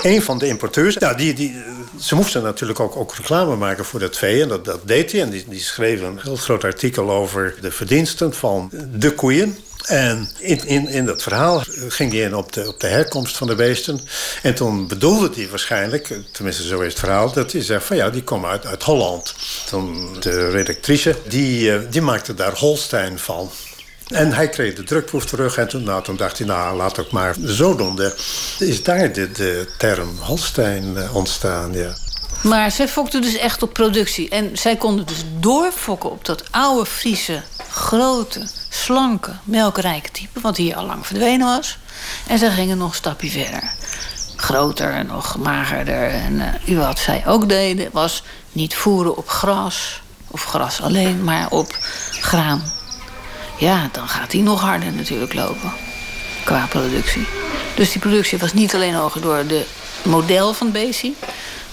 Een 0.02 0.22
van 0.22 0.38
de 0.38 0.46
importeurs, 0.46 0.96
nou, 0.96 1.16
die, 1.16 1.34
die, 1.34 1.62
ze 2.00 2.14
moesten 2.14 2.42
natuurlijk 2.42 2.80
ook, 2.80 2.96
ook 2.96 3.14
reclame 3.14 3.56
maken 3.56 3.84
voor 3.84 4.00
dat 4.00 4.18
vee. 4.18 4.42
En 4.42 4.48
dat, 4.48 4.64
dat 4.64 4.80
deed 4.84 5.12
hij. 5.12 5.20
En 5.20 5.30
die, 5.30 5.44
die 5.48 5.60
schreef 5.60 6.00
een 6.00 6.20
heel 6.22 6.36
groot 6.36 6.64
artikel 6.64 7.10
over 7.10 7.54
de 7.60 7.70
verdiensten 7.70 8.34
van 8.34 8.70
de 8.92 9.14
koeien. 9.14 9.56
En 9.82 10.28
in, 10.38 10.66
in, 10.66 10.88
in 10.88 11.04
dat 11.04 11.22
verhaal 11.22 11.62
ging 11.88 12.12
hij 12.12 12.20
in 12.20 12.34
op 12.34 12.52
de, 12.52 12.68
op 12.68 12.80
de 12.80 12.86
herkomst 12.86 13.36
van 13.36 13.46
de 13.46 13.54
beesten. 13.54 14.00
En 14.42 14.54
toen 14.54 14.88
bedoelde 14.88 15.30
hij 15.34 15.48
waarschijnlijk, 15.48 16.18
tenminste 16.32 16.66
zo 16.66 16.80
is 16.80 16.88
het 16.88 16.98
verhaal... 16.98 17.32
dat 17.32 17.52
hij 17.52 17.62
zegt 17.62 17.84
van 17.84 17.96
ja, 17.96 18.10
die 18.10 18.22
komen 18.22 18.50
uit, 18.50 18.66
uit 18.66 18.82
Holland. 18.82 19.34
Toen 19.66 20.16
de 20.20 20.50
redactrice, 20.50 21.16
die, 21.28 21.88
die 21.88 22.00
maakte 22.00 22.34
daar 22.34 22.58
Holstein 22.58 23.18
van... 23.18 23.50
En 24.12 24.32
hij 24.32 24.48
kreeg 24.48 24.74
de 24.74 24.82
drukproef 24.82 25.24
terug 25.24 25.56
en 25.56 25.68
toen, 25.68 25.82
nou, 25.82 26.16
dacht 26.16 26.38
hij, 26.38 26.46
nou, 26.46 26.76
laat 26.76 26.98
ook 26.98 27.10
maar 27.10 27.34
zo 27.46 27.76
doen. 27.76 27.96
De, 27.96 28.14
is 28.58 28.82
daar 28.82 29.12
de, 29.12 29.32
de 29.32 29.68
term 29.78 30.18
Holstein 30.18 30.96
ontstaan, 31.12 31.72
ja. 31.72 31.94
Maar 32.42 32.70
zij 32.70 32.88
fokte 32.88 33.18
dus 33.18 33.36
echt 33.36 33.62
op 33.62 33.72
productie. 33.72 34.28
En 34.28 34.58
zij 34.58 34.76
konden 34.76 35.06
dus 35.06 35.24
doorfokken 35.38 36.10
op 36.10 36.24
dat 36.24 36.44
oude 36.50 36.86
Friese, 36.86 37.42
grote, 37.70 38.46
slanke, 38.68 39.30
melkrijke 39.44 40.10
type... 40.10 40.40
wat 40.40 40.56
hier 40.56 40.76
al 40.76 40.86
lang 40.86 41.06
verdwenen 41.06 41.46
was. 41.46 41.78
En 42.26 42.38
zij 42.38 42.50
gingen 42.50 42.78
nog 42.78 42.88
een 42.88 42.94
stapje 42.94 43.30
verder. 43.30 43.72
Groter 44.36 45.04
nog 45.04 45.36
magerder. 45.38 46.08
En 46.08 46.60
uh, 46.66 46.78
wat 46.78 46.98
zij 46.98 47.22
ook 47.26 47.48
deden 47.48 47.88
was 47.92 48.22
niet 48.52 48.74
voeren 48.74 49.16
op 49.16 49.28
gras... 49.28 50.02
of 50.30 50.44
gras 50.44 50.80
alleen, 50.80 51.24
maar 51.24 51.50
op 51.50 51.76
graan 52.10 52.62
ja, 53.62 53.88
dan 53.92 54.08
gaat 54.08 54.32
hij 54.32 54.40
nog 54.40 54.60
harder 54.60 54.92
natuurlijk 54.92 55.34
lopen. 55.34 55.72
Qua 56.44 56.66
productie. 56.66 57.26
Dus 57.74 57.92
die 57.92 58.00
productie 58.00 58.38
was 58.38 58.52
niet 58.52 58.74
alleen 58.74 58.94
hoger 58.94 59.20
door 59.20 59.46
de 59.46 59.64
model 60.02 60.52
van 60.52 60.72
Bezi... 60.72 61.14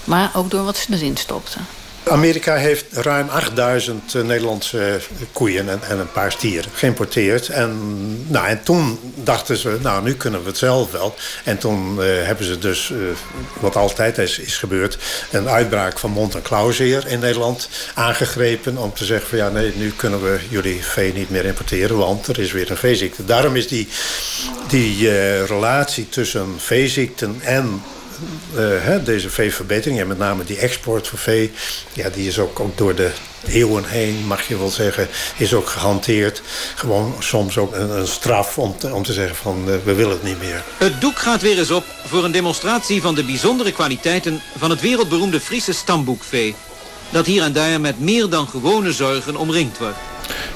maar 0.04 0.30
ook 0.34 0.50
door 0.50 0.64
wat 0.64 0.76
ze 0.76 0.92
erin 0.92 1.16
stopten. 1.16 1.66
Amerika 2.04 2.54
heeft 2.54 2.84
ruim 2.90 3.28
8000 3.28 4.14
Nederlandse 4.14 5.00
koeien 5.32 5.68
en, 5.68 5.80
en, 5.88 5.98
een 5.98 6.12
paar 6.12 6.32
stieren 6.32 6.70
geïmporteerd. 6.74 7.48
En, 7.48 7.78
nou, 8.26 8.46
en 8.46 8.62
toen 8.62 8.98
dachten 9.14 9.56
ze, 9.56 9.78
nou, 9.82 10.02
nu 10.02 10.14
kunnen 10.14 10.42
we 10.42 10.48
het 10.48 10.58
zelf 10.58 10.90
wel. 10.90 11.14
En 11.44 11.58
toen 11.58 11.96
uh, 11.98 12.04
hebben 12.04 12.46
ze 12.46 12.58
dus, 12.58 12.92
wat 13.60 13.76
altijd 13.76 14.18
is, 14.18 14.38
is 14.38 14.56
gebeurd... 14.56 14.98
een 15.30 15.48
uitbraak 15.48 15.98
van 15.98 16.10
mond- 16.10 16.34
en 16.34 16.42
klauwzeer 16.42 17.06
in 17.06 17.18
Nederland 17.18 17.68
aangegrepen... 17.94 18.76
om 18.76 18.92
te 18.94 19.04
zeggen 19.04 19.28
van, 19.28 19.38
ja, 19.38 19.48
nee, 19.48 19.72
nu 19.76 19.92
kunnen 19.92 20.22
we 20.22 20.38
jullie 20.48 20.84
vee 20.84 21.12
niet 21.12 21.30
meer 21.30 21.44
importeren... 21.44 21.96
want 21.96 22.26
er 22.26 22.38
is 22.38 22.52
weer 22.52 22.70
een 22.70 22.76
veeziekte. 22.76 23.24
Daarom 23.24 23.56
is 23.56 23.68
die, 23.68 23.88
die 24.68 25.08
relatie 25.44 26.08
tussen 26.08 26.54
veeziekten 26.58 27.40
en 27.42 27.82
hè, 28.54 29.02
deze 29.02 29.30
veeverbetering, 29.30 30.00
en 30.00 30.06
met 30.06 30.18
name 30.18 30.44
die 30.44 30.58
export 30.58 31.08
van 31.08 31.18
vee, 31.18 31.52
ja, 31.92 32.08
die 32.08 32.28
is 32.28 32.38
ook, 32.38 32.60
ook 32.60 32.78
door 32.78 32.94
de 32.94 33.10
eeuwen 33.46 33.84
heen, 33.84 34.26
mag 34.26 34.48
je 34.48 34.58
wel 34.58 34.68
zeggen, 34.68 35.08
is 35.36 35.54
ook 35.54 35.68
gehanteerd. 35.68 36.42
Gewoon 36.74 37.14
soms 37.18 37.58
ook 37.58 37.74
een, 37.74 37.90
een 37.90 38.06
straf 38.06 38.58
om 38.58 38.78
te, 38.78 38.94
om 38.94 39.02
te 39.02 39.12
zeggen 39.12 39.36
van 39.36 39.64
uh, 39.68 39.74
we 39.84 39.94
willen 39.94 40.12
het 40.12 40.22
niet 40.22 40.38
meer. 40.38 40.62
Het 40.76 41.00
doek 41.00 41.18
gaat 41.18 41.42
weer 41.42 41.58
eens 41.58 41.70
op 41.70 41.84
voor 42.06 42.24
een 42.24 42.32
demonstratie 42.32 43.02
van 43.02 43.14
de 43.14 43.24
bijzondere 43.24 43.72
kwaliteiten 43.72 44.42
van 44.58 44.70
het 44.70 44.80
wereldberoemde 44.80 45.40
Friese 45.40 45.72
stamboekvee. 45.72 46.54
Dat 47.10 47.26
hier 47.26 47.42
en 47.42 47.52
daar 47.52 47.80
met 47.80 48.00
meer 48.00 48.28
dan 48.28 48.48
gewone 48.48 48.92
zorgen 48.92 49.36
omringd 49.36 49.78
wordt. 49.78 49.96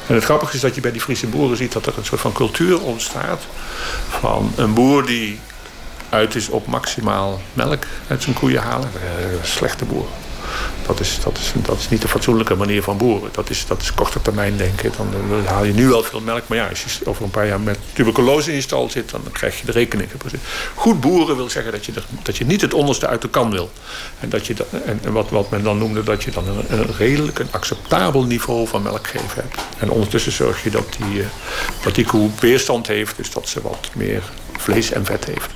En 0.07 0.15
het 0.15 0.25
grappige 0.25 0.55
is 0.55 0.61
dat 0.61 0.75
je 0.75 0.81
bij 0.81 0.93
die 0.93 1.01
Friese 1.01 1.27
boeren 1.27 1.57
ziet 1.57 1.73
dat 1.73 1.87
er 1.87 1.99
een 1.99 2.05
soort 2.05 2.21
van 2.21 2.33
cultuur 2.33 2.81
ontstaat. 2.81 3.43
Van 4.09 4.53
een 4.57 4.75
boer 4.75 5.07
die 5.07 5.41
uit 6.15 6.35
is 6.35 6.49
op 6.49 6.67
maximaal 6.67 7.41
melk 7.53 7.85
uit 8.09 8.23
zijn 8.23 8.35
koeien 8.35 8.63
halen. 8.63 8.89
Slechte 9.43 9.85
boer. 9.85 10.07
Dat 10.87 11.01
is, 11.01 11.19
dat, 11.25 11.39
is, 11.39 11.53
dat 11.57 11.79
is 11.79 11.89
niet 11.89 12.03
de 12.03 12.09
fatsoenlijke 12.09 12.55
manier 12.55 12.83
van 12.83 12.97
boeren. 12.97 13.29
Dat 13.33 13.51
is, 13.51 13.67
dat 13.67 13.83
is 13.83 13.95
korte 13.95 14.23
termijn 14.23 14.57
denken. 14.57 14.93
Dan, 14.97 15.07
dan 15.29 15.45
haal 15.45 15.65
je 15.65 15.73
nu 15.73 15.89
wel 15.89 16.03
veel 16.03 16.21
melk. 16.21 16.43
Maar 16.47 16.59
ja, 16.59 16.69
als 16.69 16.85
je 16.85 17.07
over 17.07 17.25
een 17.25 17.31
paar 17.31 17.47
jaar 17.47 17.61
met 17.61 17.79
tuberculose 17.93 18.49
in 18.51 18.55
je 18.55 18.61
stal 18.61 18.91
zit... 18.91 19.11
dan 19.11 19.21
krijg 19.33 19.61
je 19.61 19.67
de 19.67 19.73
rekening. 19.73 20.11
Goed 20.75 21.01
boeren 21.01 21.37
wil 21.37 21.51
zeggen 21.51 21.73
dat 21.73 21.87
je, 21.87 21.93
dat 22.23 22.37
je 22.37 22.45
niet 22.45 22.61
het 22.61 22.75
onderste 22.75 23.07
uit 23.07 23.23
de 23.23 23.29
kan 23.29 23.51
wil. 23.51 23.71
En, 24.21 24.29
dat 24.29 24.47
je 24.47 24.55
en 25.03 25.13
wat, 25.13 25.31
wat 25.31 25.51
men 25.51 25.63
dan 25.63 25.79
noemde 25.79 26.03
dat 26.03 26.23
je 26.23 26.31
dan 26.31 26.45
een, 26.69 26.87
redelijk, 26.97 27.39
een 27.39 27.49
acceptabel 27.51 28.25
niveau 28.25 28.69
van 28.69 28.83
melk 28.83 29.07
geven 29.07 29.35
hebt. 29.35 29.61
En 29.79 29.91
ondertussen 29.91 30.33
zorg 30.33 30.63
je 30.63 30.71
dat 30.71 30.97
die, 30.99 31.21
uh, 31.21 31.27
dat 31.83 31.95
die 31.95 32.05
koe 32.05 32.31
weerstand 32.41 32.87
heeft. 32.87 33.17
Dus 33.17 33.31
dat 33.31 33.49
ze 33.49 33.63
wat 33.63 33.91
meer 33.93 34.23
vlees 34.59 34.91
en 34.91 35.05
vet 35.05 35.25
heeft. 35.25 35.51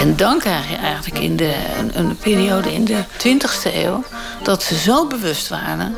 En 0.00 0.16
dan 0.16 0.38
krijg 0.38 0.68
je 0.68 0.76
eigenlijk 0.76 1.18
in 1.18 1.36
de, 1.36 1.54
een, 1.92 2.16
periode 2.16 2.72
in 2.72 2.84
de 2.84 3.04
20e 3.18 3.74
eeuw... 3.74 4.04
dat 4.42 4.62
ze 4.62 4.78
zo 4.78 5.06
bewust 5.06 5.48
waren 5.48 5.96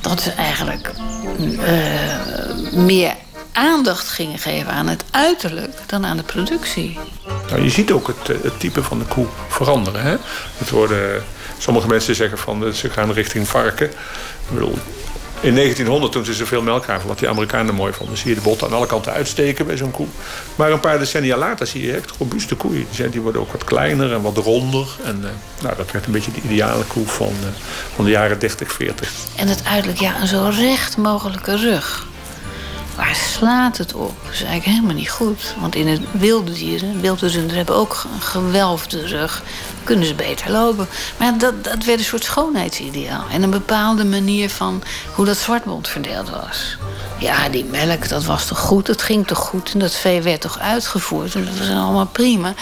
dat 0.00 0.20
ze 0.22 0.30
eigenlijk 0.30 0.90
uh, 1.38 2.72
meer 2.72 3.14
aandacht 3.52 4.08
gingen 4.08 4.38
geven 4.38 4.72
aan 4.72 4.88
het 4.88 5.04
uiterlijk 5.10 5.72
dan 5.86 6.06
aan 6.06 6.16
de 6.16 6.22
productie. 6.22 6.98
Nou, 7.48 7.62
je 7.62 7.70
ziet 7.70 7.92
ook 7.92 8.06
het, 8.06 8.42
het 8.42 8.60
type 8.60 8.82
van 8.82 8.98
de 8.98 9.04
koe 9.04 9.26
veranderen. 9.48 10.02
Hè? 10.02 10.16
Het 10.58 10.70
worden, 10.70 11.24
sommige 11.58 11.86
mensen 11.86 12.14
zeggen 12.14 12.38
van 12.38 12.74
ze 12.74 12.90
gaan 12.90 13.12
richting 13.12 13.48
varken. 13.48 13.90
In 15.44 15.54
1900, 15.54 16.12
toen 16.12 16.24
ze 16.24 16.34
zoveel 16.34 16.62
melk 16.62 16.84
gaven, 16.84 17.08
wat 17.08 17.18
die 17.18 17.28
Amerikanen 17.28 17.74
mooi 17.74 17.92
vonden, 17.92 18.16
zie 18.16 18.28
je 18.28 18.34
de 18.34 18.40
botten 18.40 18.66
aan 18.66 18.72
alle 18.72 18.86
kanten 18.86 19.12
uitsteken 19.12 19.66
bij 19.66 19.76
zo'n 19.76 19.90
koe. 19.90 20.06
Maar 20.54 20.70
een 20.70 20.80
paar 20.80 20.98
decennia 20.98 21.36
later 21.36 21.66
zie 21.66 21.86
je 21.86 21.92
echt 21.92 22.10
robuuste 22.18 22.54
koeien. 22.54 22.86
Die, 23.10 23.20
worden 23.20 23.40
ook 23.40 23.52
wat 23.52 23.64
kleiner 23.64 24.12
en 24.12 24.22
wat 24.22 24.36
ronder. 24.36 24.86
En 25.04 25.16
uh, 25.22 25.28
nou, 25.62 25.76
dat 25.76 25.90
werd 25.90 26.06
een 26.06 26.12
beetje 26.12 26.32
de 26.32 26.40
ideale 26.44 26.84
koe 26.84 27.06
van, 27.06 27.32
uh, 27.40 27.48
van 27.94 28.04
de 28.04 28.10
jaren 28.10 28.38
30, 28.38 28.72
40. 28.72 29.12
En 29.36 29.48
het 29.48 29.64
uiterlijk, 29.64 30.00
ja, 30.00 30.20
een 30.20 30.26
zo 30.26 30.50
recht 30.56 30.96
mogelijke 30.96 31.56
rug. 31.56 32.06
Waar 32.96 33.14
slaat 33.14 33.78
het 33.78 33.94
op? 33.94 34.14
Dat 34.22 34.32
is 34.32 34.42
eigenlijk 34.42 34.64
helemaal 34.64 34.94
niet 34.94 35.10
goed. 35.10 35.54
Want 35.60 35.74
in 35.74 35.88
het 35.88 36.00
wilde 36.12 36.52
dieren, 36.52 37.00
wilde 37.00 37.28
runderen 37.28 37.56
hebben 37.56 37.74
ook 37.74 38.04
een 38.14 38.22
gewelfde 38.22 39.06
rug. 39.06 39.42
Kunnen 39.84 40.06
ze 40.06 40.14
beter 40.14 40.50
lopen. 40.50 40.88
Maar 41.16 41.38
dat, 41.38 41.64
dat 41.64 41.84
werd 41.84 41.98
een 41.98 42.04
soort 42.04 42.24
schoonheidsideaal. 42.24 43.24
En 43.30 43.42
een 43.42 43.50
bepaalde 43.50 44.04
manier 44.04 44.50
van 44.50 44.82
hoe 45.14 45.24
dat 45.24 45.36
zwartbond 45.36 45.88
verdeeld 45.88 46.30
was. 46.30 46.76
Ja, 47.18 47.48
die 47.48 47.64
melk, 47.64 48.08
dat 48.08 48.24
was 48.24 48.46
toch 48.46 48.58
goed? 48.58 48.86
Dat 48.86 49.02
ging 49.02 49.26
toch 49.26 49.38
goed? 49.38 49.72
En 49.72 49.78
dat 49.78 49.94
vee 49.94 50.22
werd 50.22 50.40
toch 50.40 50.58
uitgevoerd? 50.58 51.34
En 51.34 51.44
dat 51.44 51.58
was 51.58 51.68
allemaal 51.68 52.06
prima. 52.06 52.54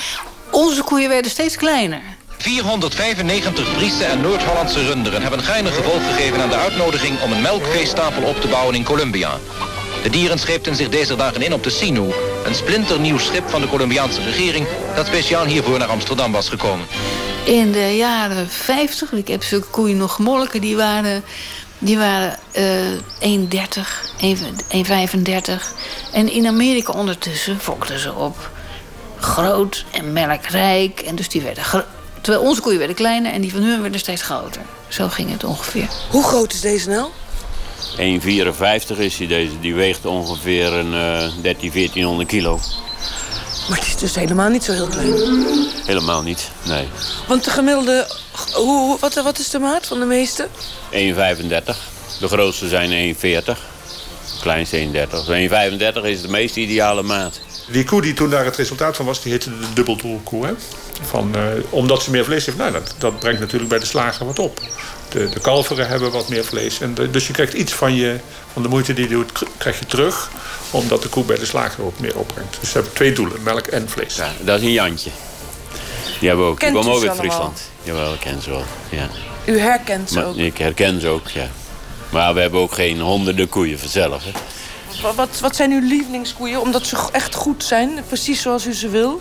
Onze 0.51 0.83
koeien 0.83 1.09
werden 1.09 1.31
steeds 1.31 1.57
kleiner. 1.57 2.01
495 2.39 3.69
Friese 3.69 4.05
en 4.05 4.21
Noord-Hollandse 4.21 4.87
runderen 4.87 5.23
hebben 5.23 5.43
geinig 5.43 5.75
gevolg 5.75 6.07
gegeven 6.07 6.41
aan 6.41 6.49
de 6.49 6.57
uitnodiging 6.57 7.21
om 7.21 7.33
een 7.33 7.43
melkveestapel 7.43 8.23
op 8.23 8.41
te 8.41 8.49
bouwen 8.49 8.75
in 8.75 8.85
Colombia. 8.85 9.31
De 10.03 10.11
dieren 10.11 10.39
scheepten 10.39 10.77
zich 10.77 10.89
deze 10.89 11.17
dagen 11.17 11.43
in 11.43 11.53
op 11.53 11.63
de 11.63 11.71
Sinu, 11.71 12.13
een 12.45 12.55
splinternieuw 12.55 13.19
schip 13.19 13.49
van 13.49 13.61
de 13.61 13.69
Colombiaanse 13.69 14.23
regering 14.23 14.67
dat 14.95 15.07
speciaal 15.07 15.45
hiervoor 15.45 15.79
naar 15.79 15.89
Amsterdam 15.89 16.33
was 16.33 16.49
gekomen. 16.49 16.87
In 17.45 17.73
de 17.73 17.97
jaren 17.97 18.49
50, 18.49 19.13
ik 19.13 19.29
heb 19.29 19.43
zulke 19.43 19.67
koeien 19.67 19.97
nog 19.97 20.15
gemolken, 20.15 20.61
die 20.61 20.77
waren, 20.77 21.25
die 21.79 21.99
waren 21.99 22.39
uh, 23.21 23.39
1,30, 23.39 23.49
1,35. 25.21 25.53
En 26.13 26.33
in 26.33 26.47
Amerika 26.47 26.93
ondertussen 26.93 27.61
fokten 27.61 27.99
ze 27.99 28.15
op. 28.15 28.51
Groot 29.19 29.85
en 29.91 30.13
melkrijk. 30.13 31.01
En 31.01 31.15
dus 31.15 31.29
die 31.29 31.43
werden 31.43 31.65
Terwijl 32.21 32.45
onze 32.45 32.61
koeien 32.61 32.79
werden 32.79 32.97
kleiner 32.97 33.33
en 33.33 33.41
die 33.41 33.53
van 33.53 33.63
hun 33.63 33.83
werden 33.83 34.01
steeds 34.01 34.23
groter. 34.23 34.63
Zo 34.89 35.09
ging 35.09 35.31
het 35.31 35.45
ongeveer. 35.45 35.89
Hoe 36.11 36.25
groot 36.25 36.53
is 36.53 36.61
deze 36.61 36.89
nou? 36.89 37.09
1,54 37.97 38.99
is 38.99 39.19
hij 39.19 39.27
deze. 39.27 39.61
Die 39.61 39.75
weegt 39.75 40.07
ongeveer 40.07 40.73
een 40.73 40.93
uh, 40.93 41.43
13, 41.43 41.71
1400 41.73 42.29
kilo. 42.29 42.61
Maar 43.69 43.79
het 43.79 43.87
is 43.87 43.97
dus 43.97 44.15
helemaal 44.15 44.49
niet 44.49 44.65
zo 44.65 44.73
heel 44.73 44.87
klein? 44.87 45.15
Helemaal 45.87 46.23
niet, 46.23 46.51
nee. 46.63 46.89
Want 47.27 47.45
de 47.45 47.51
gemiddelde... 47.51 48.07
Hoe, 48.55 48.99
wat, 49.01 49.15
wat 49.15 49.39
is 49.39 49.51
de 49.51 49.59
maat 49.59 49.87
van 49.87 49.99
de 49.99 50.05
meeste? 50.05 50.47
1,35. 50.91 50.99
De 52.21 52.29
grootste 52.29 52.69
zijn 52.69 53.15
1,40. 53.15 53.21
De 53.21 53.55
kleinste 54.41 54.79
1,30. 54.79 56.03
1,35 56.03 56.09
is 56.09 56.23
de 56.23 56.29
meest 56.29 56.57
ideale 56.57 57.03
maat. 57.03 57.41
Die 57.69 57.85
koe 57.85 58.03
die 58.03 58.15
toen 58.15 58.31
daar 58.31 58.45
het 58.45 58.57
resultaat 58.57 58.97
van 58.97 59.07
was, 59.07 59.23
die 59.23 59.33
heette 59.33 59.59
de 59.59 59.73
dubbeldoelkoe. 59.75 60.47
Hè? 60.47 60.53
Van, 61.03 61.33
uh, 61.37 61.43
omdat 61.71 62.03
ze 62.03 62.11
meer 62.11 62.25
vlees 62.25 62.47
heeft, 62.47 62.59
nou, 62.59 62.73
dat, 62.73 62.95
dat 62.99 63.19
brengt 63.19 63.41
natuurlijk 63.41 63.71
bij 63.71 63.79
de 63.79 63.87
slager 63.87 64.27
wat 64.27 64.39
op. 64.39 64.61
De, 65.13 65.29
de 65.29 65.41
kalveren 65.41 65.89
hebben 65.89 66.11
wat 66.11 66.29
meer 66.29 66.45
vlees. 66.45 66.81
En 66.81 66.95
dus 67.11 67.27
je 67.27 67.33
krijgt 67.33 67.53
iets 67.53 67.73
van, 67.73 67.95
je, 67.95 68.17
van 68.53 68.63
de 68.63 68.69
moeite 68.69 68.93
die 68.93 69.09
je 69.09 69.11
doet, 69.11 69.43
krijg 69.57 69.79
je 69.79 69.87
terug. 69.87 70.31
Omdat 70.71 71.03
de 71.03 71.09
koe 71.09 71.25
bij 71.25 71.39
de 71.39 71.47
slager 71.47 71.85
ook 71.85 71.99
meer 72.01 72.19
opbrengt. 72.19 72.57
Dus 72.61 72.69
ze 72.69 72.75
hebben 72.75 72.93
twee 72.93 73.13
doelen, 73.13 73.43
melk 73.43 73.67
en 73.67 73.89
vlees. 73.89 74.15
Ja, 74.15 74.33
dat 74.41 74.59
is 74.59 74.65
een 74.65 74.73
Jantje. 74.73 75.11
Die 76.19 76.29
hebben 76.29 76.47
ook. 76.47 76.59
Kent 76.59 76.73
die 76.73 76.83
komen 76.83 76.97
ook 76.97 77.09
uit 77.09 77.19
Friesland. 77.19 77.61
Jawel, 77.83 78.13
ik 78.13 78.21
ken 78.21 78.43
ze 78.43 78.51
wel. 78.51 78.65
Ja. 78.89 79.09
U 79.45 79.59
herkent 79.59 80.09
ze 80.09 80.15
Maar 80.15 80.27
ook. 80.27 80.37
ik 80.37 80.59
herken 80.59 81.01
ze 81.01 81.09
ook, 81.09 81.29
ja. 81.29 81.49
Maar 82.11 82.35
we 82.35 82.41
hebben 82.41 82.61
ook 82.61 82.73
geen 82.73 83.01
honderden 83.01 83.49
koeien 83.49 83.79
vanzelf. 83.79 84.25
Hè. 84.25 84.31
Wat, 85.03 85.15
wat, 85.15 85.41
wat 85.41 85.57
zijn 85.57 85.73
uw 85.73 85.89
lievelingskoeien? 85.89 86.61
Omdat 86.61 86.87
ze 86.87 86.97
echt 87.13 87.35
goed 87.35 87.65
zijn, 87.65 87.91
precies 88.07 88.43
zoals 88.43 88.67
u 88.67 88.75
ze 88.75 88.89
wil? 88.89 89.21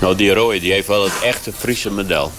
Nou, 0.00 0.14
die 0.16 0.32
rode 0.32 0.60
die 0.60 0.72
heeft 0.72 0.88
wel 0.88 1.04
het 1.04 1.22
echte 1.22 1.52
Friese 1.58 1.90
model. 1.90 2.32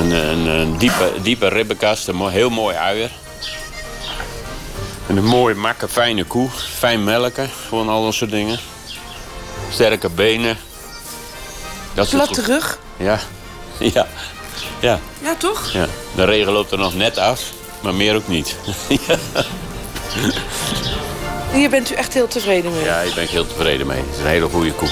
Een, 0.00 0.10
een, 0.10 0.46
een 0.46 0.76
diepe, 0.76 1.12
diepe 1.22 1.48
ribbenkast, 1.48 2.08
een 2.08 2.28
heel 2.28 2.50
mooi 2.50 2.76
uier. 2.76 3.10
En 5.06 5.16
een 5.16 5.24
mooie, 5.24 5.54
makke, 5.54 5.88
fijne 5.88 6.24
koe. 6.24 6.48
Fijn 6.78 7.04
melken, 7.04 7.50
gewoon 7.68 7.88
al 7.88 8.04
dat 8.04 8.14
soort 8.14 8.30
dingen. 8.30 8.58
Sterke 9.70 10.08
benen. 10.10 10.58
Dat 11.94 12.08
Platte 12.08 12.42
rug? 12.42 12.78
Ja, 12.96 13.18
ja, 13.94 14.06
ja. 14.80 15.00
Ja, 15.18 15.34
toch? 15.38 15.70
ja. 15.72 15.86
De 16.14 16.24
regen 16.24 16.52
loopt 16.52 16.72
er 16.72 16.78
nog 16.78 16.94
net 16.94 17.18
af, 17.18 17.42
maar 17.80 17.94
meer 17.94 18.14
ook 18.14 18.28
niet. 18.28 18.56
ja. 19.06 19.16
Hier 21.52 21.70
bent 21.70 21.90
u 21.90 21.94
echt 21.94 22.14
heel 22.14 22.28
tevreden 22.28 22.72
mee? 22.72 22.84
ja, 22.84 23.00
ik 23.00 23.14
ben 23.14 23.26
heel 23.26 23.46
tevreden 23.46 23.86
mee. 23.86 23.98
Het 24.00 24.14
is 24.14 24.20
een 24.20 24.26
hele 24.26 24.48
goede 24.48 24.72
koe. 24.72 24.88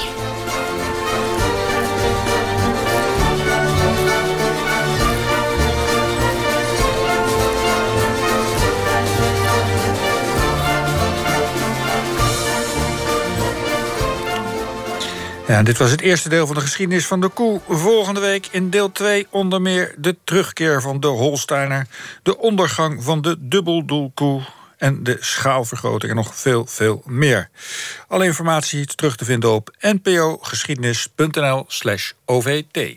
Ja, 15.48 15.62
dit 15.62 15.78
was 15.78 15.90
het 15.90 16.00
eerste 16.00 16.28
deel 16.28 16.46
van 16.46 16.54
de 16.54 16.60
geschiedenis 16.60 17.06
van 17.06 17.20
de 17.20 17.28
koe. 17.28 17.60
Volgende 17.68 18.20
week 18.20 18.48
in 18.50 18.70
deel 18.70 18.92
2 18.92 19.26
onder 19.30 19.60
meer 19.60 19.94
de 19.98 20.16
terugkeer 20.24 20.82
van 20.82 21.00
de 21.00 21.06
Holsteiner... 21.06 21.86
de 22.22 22.38
ondergang 22.38 23.02
van 23.04 23.22
de 23.22 23.36
dubbeldoelkoe 23.38 24.42
en 24.76 25.02
de 25.02 25.16
schaalvergroting 25.20 26.10
en 26.10 26.16
nog 26.16 26.36
veel, 26.36 26.66
veel 26.66 27.02
meer. 27.06 27.48
Alle 28.08 28.24
informatie 28.24 28.86
terug 28.86 29.16
te 29.16 29.24
vinden 29.24 29.52
op 29.52 29.76
npogeschiedenis.nl 29.80 31.64
slash 31.66 32.12
ovt. 32.24 32.96